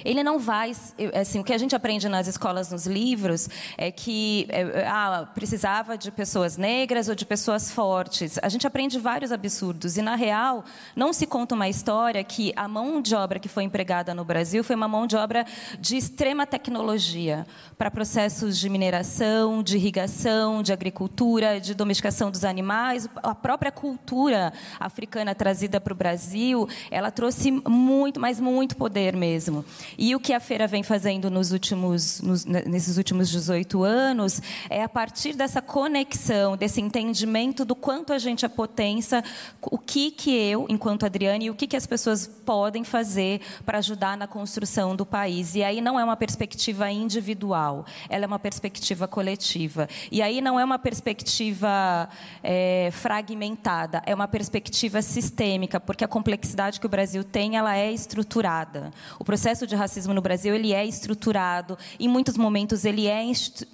[0.04, 0.72] ele não vai,
[1.14, 5.96] assim, o que a gente aprende nas escolas, nos livros, é que é, ah, precisava
[5.96, 8.38] de pessoas negras ou de pessoas fortes.
[8.42, 12.68] A gente aprende vários absurdos e na real não se conta uma história que a
[12.68, 15.44] mão de obra que foi empregada no Brasil foi uma mão de obra
[15.78, 23.08] de extrema tecnologia para processos de mineração, de irrigação, de agricultura, de domesticação dos animais.
[23.16, 29.59] A própria cultura africana trazida para o Brasil, ela trouxe muito, mas muito poder mesmo.
[29.98, 34.82] E o que a feira vem fazendo nos últimos, nos, nesses últimos 18 anos é
[34.82, 39.22] a partir dessa conexão, desse entendimento do quanto a gente é potência,
[39.60, 43.78] o que que eu, enquanto Adriane, e o que que as pessoas podem fazer para
[43.78, 45.54] ajudar na construção do país.
[45.54, 49.88] E aí não é uma perspectiva individual, ela é uma perspectiva coletiva.
[50.10, 52.08] E aí não é uma perspectiva
[52.42, 57.92] é, fragmentada, é uma perspectiva sistêmica, porque a complexidade que o Brasil tem, ela é
[57.92, 58.92] estruturada.
[59.18, 63.22] O processo de racismo no Brasil ele é estruturado, em muitos momentos ele é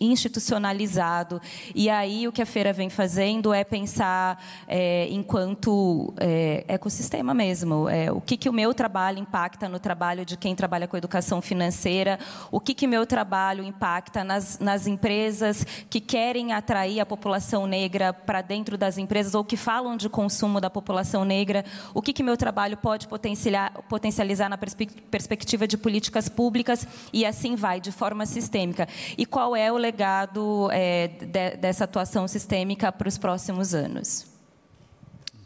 [0.00, 1.40] institucionalizado.
[1.74, 7.88] E aí o que a feira vem fazendo é pensar é, enquanto é, ecossistema mesmo.
[7.88, 11.42] É, o que, que o meu trabalho impacta no trabalho de quem trabalha com educação
[11.42, 12.18] financeira,
[12.50, 18.12] o que, que meu trabalho impacta nas, nas empresas que querem atrair a população negra
[18.12, 22.22] para dentro das empresas ou que falam de consumo da população negra, o que, que
[22.22, 28.26] meu trabalho pode potencializar, potencializar na perspectiva de políticas públicas e assim vai, de forma
[28.26, 28.88] sistêmica.
[29.16, 34.26] E qual é o legado é, de, dessa atuação sistêmica para os próximos anos?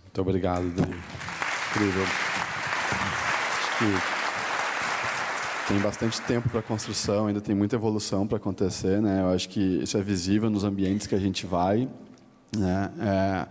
[0.05, 0.97] Muito obrigado, Dani.
[1.71, 2.03] Incrível.
[2.03, 4.21] Acho que
[5.73, 9.21] tem bastante tempo para construção, ainda tem muita evolução para acontecer, né?
[9.23, 11.89] Eu acho que isso é visível nos ambientes que a gente vai,
[12.57, 12.91] né?
[12.99, 13.47] É,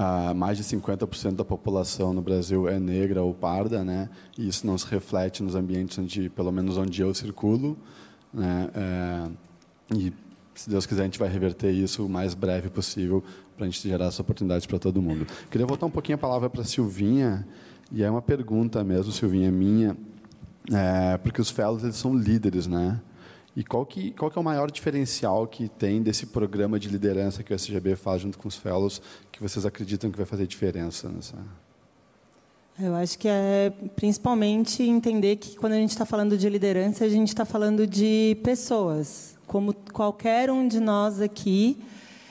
[0.00, 4.08] ah, mais de 50% da população no Brasil é negra ou parda, né?
[4.38, 7.76] E isso não se reflete nos ambientes onde, pelo menos onde eu circulo,
[8.32, 8.70] né?
[8.76, 9.28] É,
[9.96, 10.12] e
[10.54, 13.24] se Deus quiser a gente vai reverter isso o mais breve possível
[13.56, 15.26] para a gente gerar essa oportunidade para todo mundo.
[15.50, 17.44] Queria voltar um pouquinho a palavra para Silvinha
[17.90, 19.96] e é uma pergunta mesmo, Silvinha minha,
[20.72, 23.00] é, porque os fellows eles são líderes, né?
[23.56, 27.42] E qual que, qual que é o maior diferencial que tem desse programa de liderança
[27.42, 31.08] que o SGB faz junto com os fellows, que vocês acreditam que vai fazer diferença
[31.08, 31.36] nessa?
[32.80, 37.08] Eu acho que é principalmente entender que quando a gente está falando de liderança, a
[37.08, 41.76] gente está falando de pessoas, como qualquer um de nós aqui,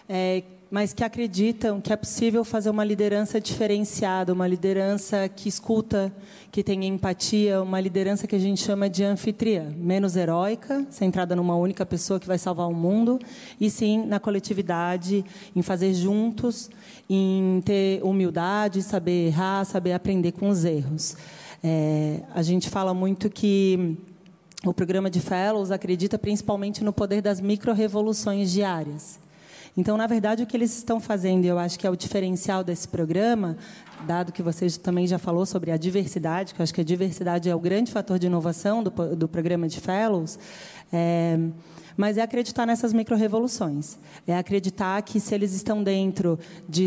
[0.08, 6.12] é, mas que acreditam que é possível fazer uma liderança diferenciada, uma liderança que escuta,
[6.52, 11.56] que tem empatia, uma liderança que a gente chama de anfitriã, menos heróica, centrada numa
[11.56, 13.20] única pessoa que vai salvar o mundo,
[13.60, 15.24] e sim na coletividade,
[15.56, 16.70] em fazer juntos,
[17.10, 21.16] em ter humildade, saber errar, saber aprender com os erros.
[21.64, 23.98] É, a gente fala muito que
[24.66, 29.20] o programa de Fellows acredita principalmente no poder das micro-revoluções diárias.
[29.78, 32.88] Então, na verdade, o que eles estão fazendo, eu acho que é o diferencial desse
[32.88, 33.56] programa,
[34.08, 37.48] dado que você também já falou sobre a diversidade, que eu acho que a diversidade
[37.48, 40.40] é o grande fator de inovação do, do programa de Fellows,
[40.92, 41.38] é,
[41.98, 43.98] mas é acreditar nessas micro-revoluções.
[44.28, 46.86] É acreditar que se eles estão dentro de,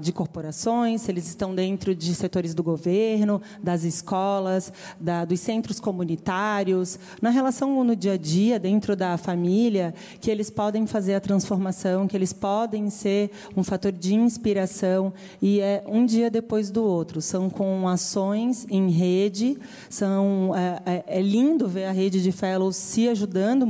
[0.00, 5.78] de corporações, se eles estão dentro de setores do governo, das escolas, da, dos centros
[5.78, 11.20] comunitários, na relação no dia a dia, dentro da família, que eles podem fazer a
[11.20, 16.82] transformação, que eles podem ser um fator de inspiração e é um dia depois do
[16.82, 17.22] outro.
[17.22, 19.56] São com ações em rede,
[19.88, 23.66] são é, é, é lindo ver a rede de fellows se ajudando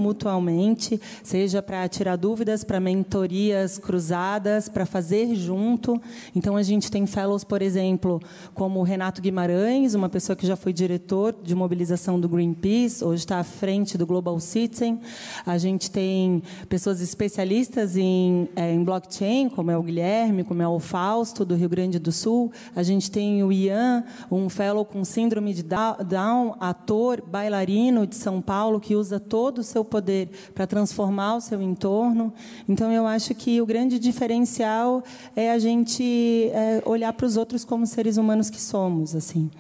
[1.23, 6.01] seja para tirar dúvidas, para mentorias cruzadas, para fazer junto.
[6.35, 8.21] Então, a gente tem fellows, por exemplo,
[8.55, 13.23] como o Renato Guimarães, uma pessoa que já foi diretor de mobilização do Greenpeace, hoje
[13.23, 15.01] está à frente do Global Citizen.
[15.45, 20.69] A gente tem pessoas especialistas em, é, em blockchain, como é o Guilherme, como é
[20.69, 22.53] o Fausto, do Rio Grande do Sul.
[22.75, 28.41] A gente tem o Ian, um fellow com síndrome de Down, ator, bailarino de São
[28.41, 32.33] Paulo, que usa todo o seu poder para transformar o seu entorno.
[32.69, 35.03] Então, eu acho que o grande diferencial
[35.35, 39.51] é a gente é, olhar para os outros como seres humanos que somos, assim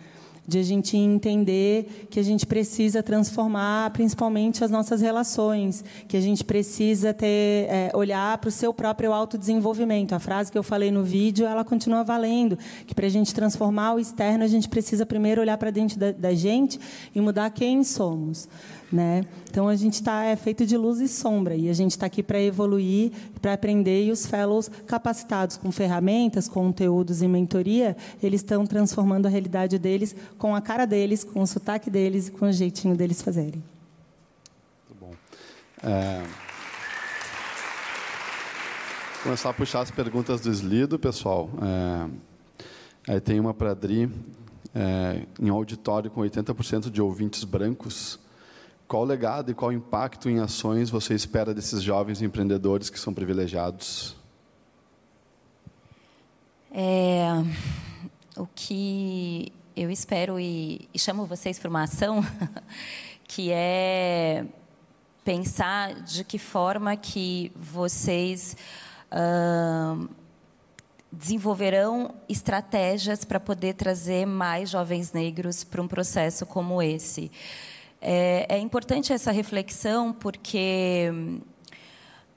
[0.48, 6.20] de a gente entender que a gente precisa transformar principalmente as nossas relações, que a
[6.22, 10.14] gente precisa ter é, olhar para o seu próprio autodesenvolvimento.
[10.14, 13.92] A frase que eu falei no vídeo, ela continua valendo, que para a gente transformar
[13.92, 16.80] o externo, a gente precisa primeiro olhar para dentro da, da gente
[17.14, 18.48] e mudar quem somos.
[18.90, 19.22] Né?
[19.50, 22.22] Então a gente está é feito de luz e sombra e a gente está aqui
[22.22, 28.64] para evoluir, para aprender e os fellows capacitados com ferramentas, conteúdos e mentoria, eles estão
[28.66, 32.52] transformando a realidade deles com a cara deles, com o sotaque deles e com o
[32.52, 33.62] jeitinho deles fazerem.
[34.88, 35.12] Muito bom.
[35.82, 36.24] É...
[39.22, 41.50] Começar a puxar as perguntas do Slido, pessoal.
[43.06, 43.12] É...
[43.12, 44.10] Aí tem uma para a Adri.
[44.74, 45.26] É...
[45.38, 48.18] Em um auditório com 80% de ouvintes brancos,
[48.88, 54.16] qual legado e qual impacto em ações você espera desses jovens empreendedores que são privilegiados?
[56.72, 57.26] É,
[58.34, 62.24] o que eu espero e, e chamo vocês para uma ação
[63.28, 64.46] que é
[65.22, 68.56] pensar de que forma que vocês
[71.10, 77.30] desenvolverão estratégias para poder trazer mais jovens negros para um processo como esse.
[78.00, 81.10] É, é importante essa reflexão porque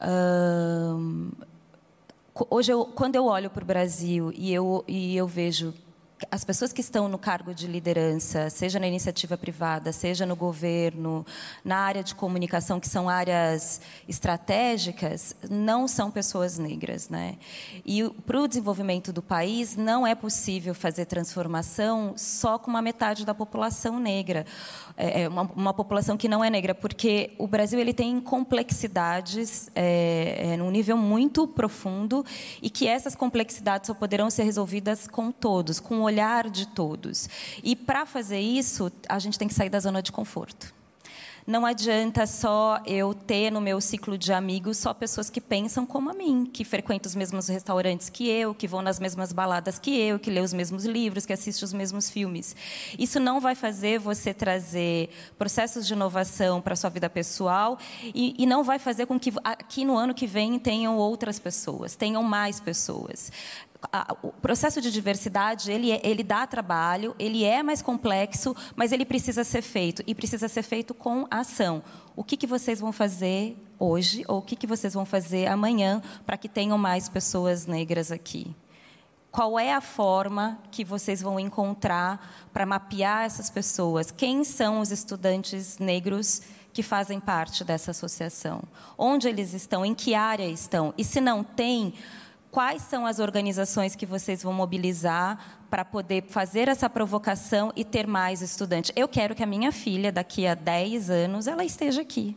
[0.02, 1.32] uh,
[2.50, 5.74] hoje, eu, quando eu olho para o Brasil e eu, e eu vejo
[6.30, 11.26] as pessoas que estão no cargo de liderança, seja na iniciativa privada, seja no governo,
[11.64, 17.38] na área de comunicação, que são áreas estratégicas, não são pessoas negras, né?
[17.86, 23.26] E para o desenvolvimento do país não é possível fazer transformação só com uma metade
[23.26, 24.46] da população negra,
[24.98, 29.72] é, é uma, uma população que não é negra, porque o Brasil ele tem complexidades
[29.74, 32.26] é, é, num nível muito profundo
[32.62, 37.30] e que essas complexidades só poderão ser resolvidas com todos, com o olhar de todos.
[37.64, 40.74] E para fazer isso, a gente tem que sair da zona de conforto.
[41.46, 46.10] Não adianta só eu ter no meu ciclo de amigos só pessoas que pensam como
[46.10, 49.98] a mim, que frequentam os mesmos restaurantes que eu, que vão nas mesmas baladas que
[50.00, 52.56] eu, que lê os mesmos livros, que assiste os mesmos filmes.
[52.98, 58.36] Isso não vai fazer você trazer processos de inovação para a sua vida pessoal e,
[58.38, 62.22] e não vai fazer com que aqui no ano que vem tenham outras pessoas, tenham
[62.22, 63.32] mais pessoas
[64.22, 69.06] o processo de diversidade ele, é, ele dá trabalho, ele é mais complexo, mas ele
[69.06, 71.84] precisa ser feito e precisa ser feito com ação.
[72.16, 76.02] O que, que vocês vão fazer hoje ou o que, que vocês vão fazer amanhã
[76.26, 78.56] para que tenham mais pessoas negras aqui?
[79.32, 84.12] Qual é a forma que vocês vão encontrar para mapear essas pessoas?
[84.12, 86.42] Quem são os estudantes negros
[86.74, 88.62] que fazem parte dessa associação?
[88.98, 89.86] Onde eles estão?
[89.86, 90.94] Em que área estão?
[90.98, 91.94] E se não tem,
[92.52, 98.06] quais são as organizações que vocês vão mobilizar para poder fazer essa provocação e ter
[98.06, 98.92] mais estudantes.
[98.96, 102.36] Eu quero que a minha filha, daqui a 10 anos, ela esteja aqui.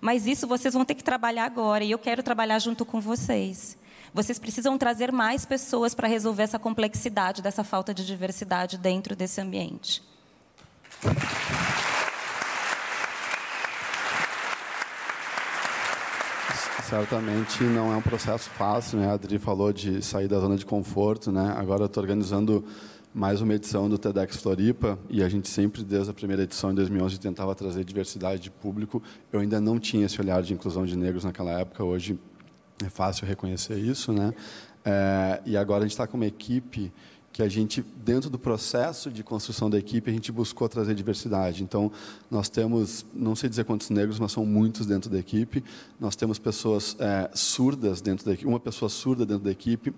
[0.00, 3.76] Mas isso vocês vão ter que trabalhar agora, e eu quero trabalhar junto com vocês.
[4.14, 9.40] Vocês precisam trazer mais pessoas para resolver essa complexidade dessa falta de diversidade dentro desse
[9.40, 10.02] ambiente.
[16.90, 19.06] Certamente não é um processo fácil, né?
[19.06, 21.54] A Adri falou de sair da zona de conforto, né?
[21.56, 22.64] Agora estou organizando
[23.14, 26.74] mais uma edição do TEDx Floripa e a gente sempre, desde a primeira edição em
[26.74, 29.00] 2011, tentava trazer diversidade de público.
[29.32, 32.18] Eu ainda não tinha esse olhar de inclusão de negros naquela época, hoje
[32.84, 34.34] é fácil reconhecer isso, né?
[34.84, 36.92] É, e agora a gente está com uma equipe
[37.32, 41.62] que a gente, dentro do processo de construção da equipe, a gente buscou trazer diversidade.
[41.62, 41.92] Então,
[42.30, 45.62] nós temos, não sei dizer quantos negros, mas são muitos dentro da equipe.
[45.98, 49.94] Nós temos pessoas é, surdas dentro da equipe, uma pessoa surda dentro da equipe,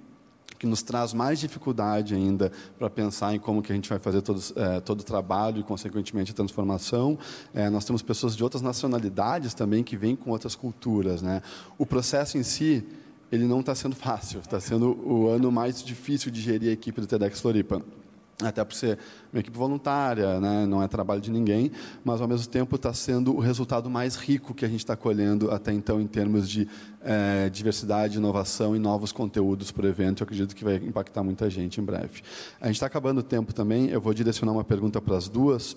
[0.59, 4.23] que nos traz mais dificuldade ainda para pensar em como que a gente vai fazer
[4.23, 7.19] todos, é, todo o trabalho e, consequentemente, a transformação.
[7.53, 11.21] É, nós temos pessoas de outras nacionalidades também que vêm com outras culturas.
[11.21, 11.43] Né?
[11.77, 12.87] O processo em si
[13.33, 17.01] ele não está sendo fácil, está sendo o ano mais difícil de gerir a equipe
[17.01, 17.83] do TEDx Floripa.
[18.43, 18.99] Até por ser
[19.33, 20.67] uma equipe voluntária, né?
[20.67, 21.71] não é trabalho de ninguém,
[22.05, 25.51] mas ao mesmo tempo está sendo o resultado mais rico que a gente está colhendo
[25.51, 26.69] até então em termos de
[27.03, 30.23] é, diversidade, inovação e novos conteúdos para o evento.
[30.23, 32.23] Eu acredito que vai impactar muita gente em breve.
[32.61, 35.77] A gente está acabando o tempo também, eu vou direcionar uma pergunta para as duas.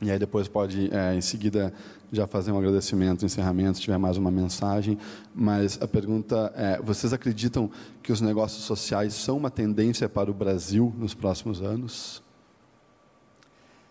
[0.00, 1.72] E aí depois pode, é, em seguida,
[2.12, 4.96] já fazer um agradecimento, um encerramento, se tiver mais uma mensagem.
[5.34, 7.70] Mas a pergunta é: vocês acreditam
[8.02, 12.22] que os negócios sociais são uma tendência para o Brasil nos próximos anos?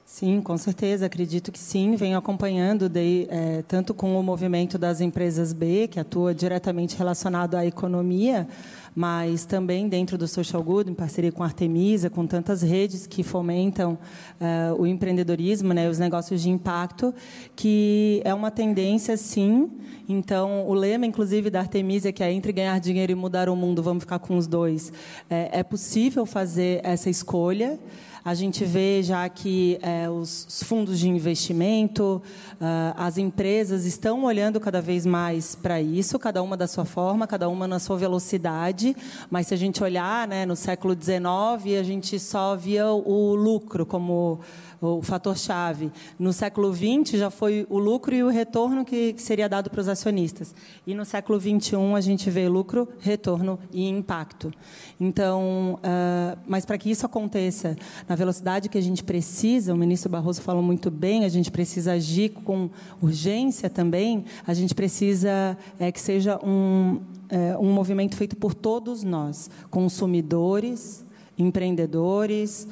[0.09, 1.97] Sim, com certeza, acredito que sim.
[1.97, 7.55] Venho acompanhando de, é, tanto com o movimento das empresas B, que atua diretamente relacionado
[7.55, 8.47] à economia,
[8.95, 13.21] mas também dentro do Social Good, em parceria com a Artemisa, com tantas redes que
[13.21, 13.97] fomentam
[14.39, 17.13] uh, o empreendedorismo, né, os negócios de impacto,
[17.53, 19.69] que é uma tendência, sim.
[20.07, 23.83] Então, o lema, inclusive, da Artemisa, que é entre ganhar dinheiro e mudar o mundo,
[23.83, 24.91] vamos ficar com os dois.
[25.29, 27.77] É, é possível fazer essa escolha.
[28.23, 32.21] A gente vê já que é, os fundos de investimento,
[32.59, 37.27] uh, as empresas estão olhando cada vez mais para isso, cada uma da sua forma,
[37.27, 38.95] cada uma na sua velocidade.
[39.29, 43.85] Mas se a gente olhar né, no século XIX, a gente só via o lucro
[43.85, 44.39] como
[44.81, 45.91] o fator chave.
[46.19, 49.81] No século XX já foi o lucro e o retorno que, que seria dado para
[49.81, 50.53] os acionistas.
[50.85, 54.51] E no século XXI a gente vê lucro, retorno e impacto.
[54.99, 57.75] Então, uh, mas para que isso aconteça
[58.07, 61.93] na velocidade que a gente precisa, o ministro Barroso falou muito bem, a gente precisa
[61.93, 62.69] agir com
[63.01, 64.25] urgência também.
[64.45, 66.99] A gente precisa é, que seja um,
[67.29, 71.03] é, um movimento feito por todos nós, consumidores,
[71.37, 72.67] empreendedores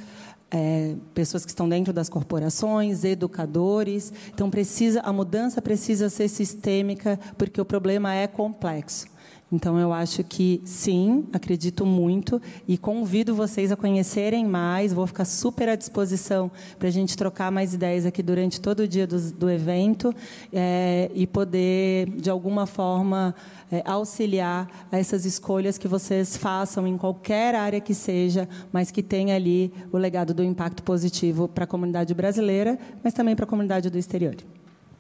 [0.52, 4.14] é, pessoas que estão dentro das corporações, educadores.
[4.34, 9.08] Então precisa a mudança precisa ser sistêmica porque o problema é complexo.
[9.52, 14.92] Então eu acho que sim, acredito muito e convido vocês a conhecerem mais.
[14.92, 18.88] Vou ficar super à disposição para a gente trocar mais ideias aqui durante todo o
[18.88, 20.14] dia do, do evento
[20.52, 23.36] é, e poder de alguma forma
[23.72, 29.04] é, auxiliar a essas escolhas que vocês façam em qualquer área que seja, mas que
[29.04, 33.48] tenha ali o legado do impacto positivo para a comunidade brasileira, mas também para a
[33.48, 34.36] comunidade do exterior.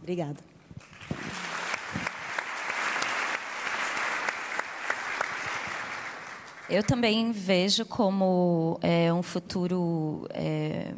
[0.02, 0.38] Obrigada.
[6.68, 10.94] Eu também vejo como é, um futuro é,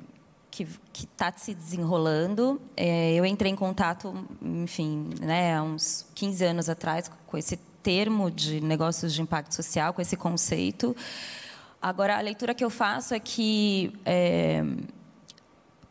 [0.49, 2.61] que está se desenrolando.
[2.75, 8.31] É, eu entrei em contato, enfim, né, há uns 15 anos atrás com esse termo
[8.31, 10.95] de negócios de impacto social, com esse conceito.
[11.81, 14.63] Agora, a leitura que eu faço é que, é,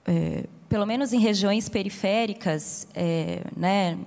[0.06, 3.98] é, pelo menos em regiões periféricas, é, né,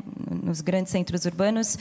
[0.43, 1.77] nos grandes centros urbanos,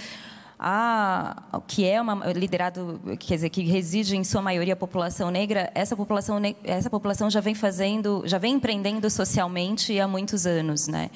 [0.59, 5.71] a, que é uma, liderado, quer dizer, que reside em sua maioria a população negra,
[5.75, 11.11] essa população, essa população já vem fazendo, já vem empreendendo socialmente há muitos anos, né?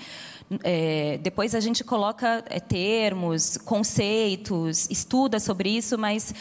[0.62, 6.34] É, depois a gente coloca é, termos, conceitos, estuda sobre isso, mas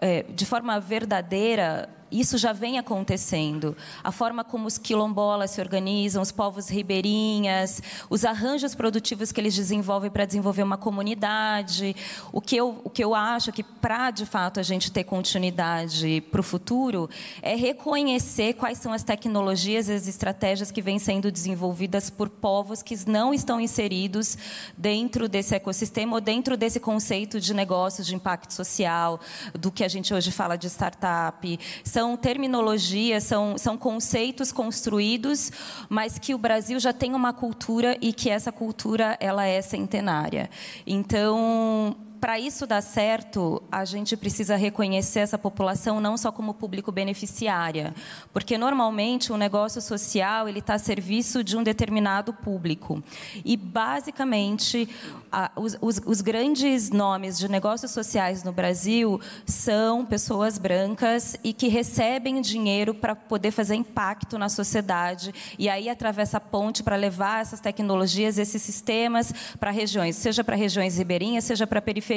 [0.00, 3.76] é, de forma verdadeira isso já vem acontecendo.
[4.02, 9.54] A forma como os quilombolas se organizam, os povos ribeirinhas, os arranjos produtivos que eles
[9.54, 11.94] desenvolvem para desenvolver uma comunidade.
[12.32, 16.22] O que eu, o que eu acho que, para de fato a gente ter continuidade
[16.30, 17.08] para o futuro,
[17.42, 22.82] é reconhecer quais são as tecnologias e as estratégias que vêm sendo desenvolvidas por povos
[22.82, 24.36] que não estão inseridos
[24.76, 29.20] dentro desse ecossistema ou dentro desse conceito de negócios de impacto social,
[29.54, 31.58] do que a gente hoje fala de startup
[31.98, 35.50] são terminologias, são, são conceitos construídos,
[35.88, 40.48] mas que o Brasil já tem uma cultura e que essa cultura ela é centenária.
[40.86, 46.90] Então, para isso dar certo, a gente precisa reconhecer essa população não só como público
[46.90, 47.94] beneficiária,
[48.32, 53.02] porque normalmente o negócio social ele está a serviço de um determinado público.
[53.44, 54.88] E basicamente
[55.30, 61.52] a, os, os, os, grandes nomes de negócios sociais no Brasil são pessoas brancas e
[61.52, 66.96] que recebem dinheiro para poder fazer impacto na sociedade e aí atravessa a ponte para
[66.96, 72.07] levar essas tecnologias, esses sistemas para regiões, seja para regiões ribeirinhas, seja para periferia,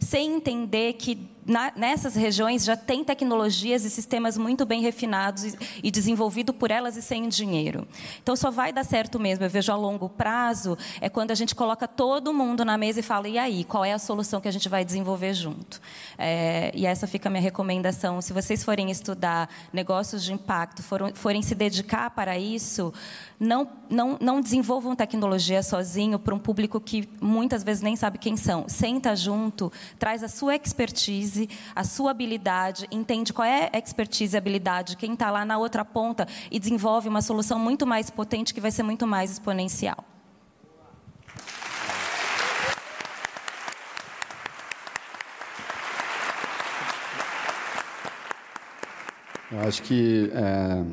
[0.00, 1.18] sem entender que
[1.48, 6.70] na, nessas regiões já tem tecnologias e sistemas muito bem refinados e, e desenvolvido por
[6.70, 7.88] elas e sem dinheiro.
[8.22, 9.46] Então só vai dar certo mesmo.
[9.46, 13.02] Eu vejo a longo prazo é quando a gente coloca todo mundo na mesa e
[13.02, 15.80] fala e aí qual é a solução que a gente vai desenvolver junto.
[16.18, 18.20] É, e essa fica a minha recomendação.
[18.20, 22.92] Se vocês forem estudar negócios de impacto, forem, forem se dedicar para isso,
[23.40, 28.36] não, não, não desenvolvam tecnologia sozinho para um público que muitas vezes nem sabe quem
[28.36, 28.68] são.
[28.68, 31.37] Senta junto, traz a sua expertise,
[31.74, 35.58] a sua habilidade, entende qual é a expertise e habilidade de quem está lá na
[35.58, 40.04] outra ponta e desenvolve uma solução muito mais potente que vai ser muito mais exponencial.
[49.50, 50.84] Eu acho que é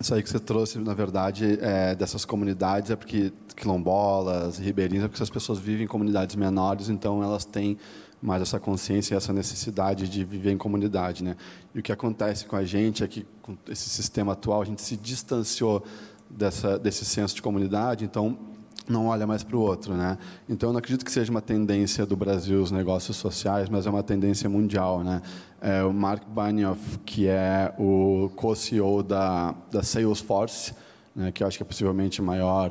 [0.00, 5.08] isso aí que você trouxe, na verdade, é, dessas comunidades é porque quilombolas, ribeirinhos, é
[5.08, 7.76] porque essas pessoas vivem em comunidades menores, então elas têm
[8.22, 11.36] mais essa consciência e essa necessidade de viver em comunidade, né?
[11.74, 14.82] E o que acontece com a gente é que com esse sistema atual a gente
[14.82, 15.82] se distanciou
[16.28, 18.38] dessa desse senso de comunidade, então
[18.88, 20.18] não olha mais para o outro, né?
[20.48, 23.90] Então, eu não acredito que seja uma tendência do Brasil os negócios sociais, mas é
[23.90, 25.22] uma tendência mundial, né?
[25.60, 30.74] É, o Mark Benioff, que é o co-CEO da, da Salesforce,
[31.14, 32.70] né, que eu acho que é possivelmente a maior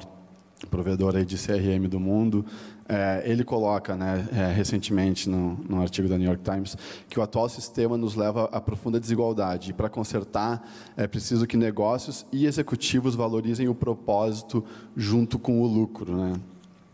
[0.69, 2.45] provedora de CRM do mundo,
[2.89, 6.75] é, ele coloca, né, é, recentemente, no, artigo da New York Times,
[7.07, 9.69] que o atual sistema nos leva a profunda desigualdade.
[9.69, 10.67] E, para consertar,
[10.97, 14.65] é preciso que negócios e executivos valorizem o propósito
[14.97, 16.17] junto com o lucro.
[16.17, 16.33] Né?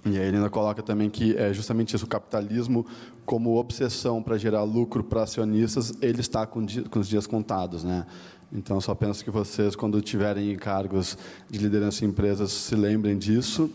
[0.06, 2.86] E aí ele ainda coloca também que é justamente isso, o capitalismo
[3.26, 8.06] como obsessão para gerar lucro para acionistas, ele está com, com os dias contados, né?
[8.54, 11.18] Então, só penso que vocês, quando tiverem cargos
[11.50, 13.70] de liderança em empresas, se lembrem disso,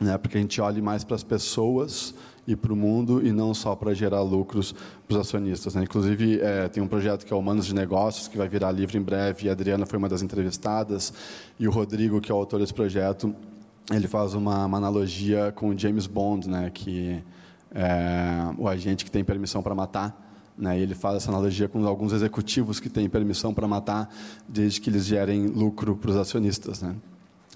[0.00, 0.16] né?
[0.18, 2.14] Porque a gente olhe mais para as pessoas
[2.46, 4.74] e para o mundo e não só para gerar lucros
[5.06, 5.74] para os acionistas.
[5.74, 5.84] Né?
[5.84, 9.02] Inclusive, é, tem um projeto que é Humanos de Negócios, que vai virar livro em
[9.02, 11.12] breve, e a Adriana foi uma das entrevistadas,
[11.58, 13.34] e o Rodrigo, que é o autor desse projeto,
[13.90, 17.22] ele faz uma, uma analogia com o James Bond, né, que
[17.74, 20.20] é o agente que tem permissão para matar.
[20.56, 24.12] Né, ele faz essa analogia com alguns executivos que têm permissão para matar,
[24.48, 26.82] desde que eles gerem lucro para os acionistas.
[26.82, 26.94] Né?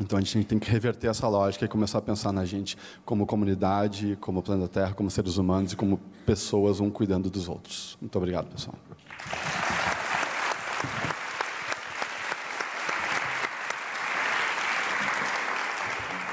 [0.01, 3.27] Então a gente tem que reverter essa lógica e começar a pensar na gente como
[3.27, 7.97] comunidade, como planeta Terra, como seres humanos e como pessoas, um cuidando dos outros.
[8.01, 8.77] Muito obrigado, pessoal.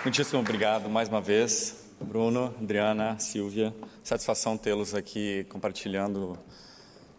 [0.04, 3.74] Muitíssimo obrigado mais uma vez, Bruno, Adriana, Silvia.
[4.04, 6.38] Satisfação tê-los aqui compartilhando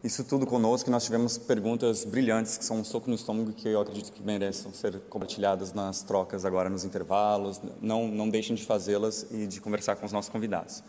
[0.05, 0.91] isso tudo conosco.
[0.91, 4.71] Nós tivemos perguntas brilhantes que são um soco no estômago que eu acredito que mereçam
[4.71, 7.59] ser compartilhadas nas trocas agora nos intervalos.
[7.81, 10.83] Não, não deixem de fazê-las e de conversar com os nossos convidados.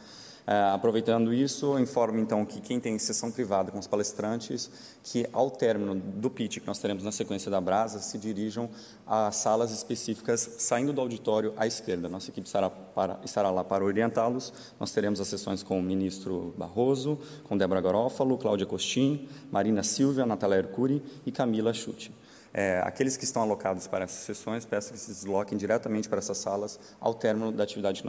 [0.45, 4.69] Uh, aproveitando isso, informo então que quem tem sessão privada com os palestrantes,
[5.01, 8.69] que ao término do pitch que nós teremos na sequência da Brasa, se dirijam
[9.07, 12.07] a salas específicas saindo do auditório à esquerda.
[12.07, 14.53] Nossa equipe estará, para, estará lá para orientá-los.
[14.79, 20.27] Nós teremos as sessões com o ministro Barroso, com Débora Garófalo, Cláudia Costin, Marina Silvia,
[20.27, 22.13] Natália Hercuri e Camila Chute.
[22.57, 26.37] É, aqueles que estão alocados para essas sessões, peço que se desloquem diretamente para essas
[26.37, 28.03] salas ao término da atividade que nós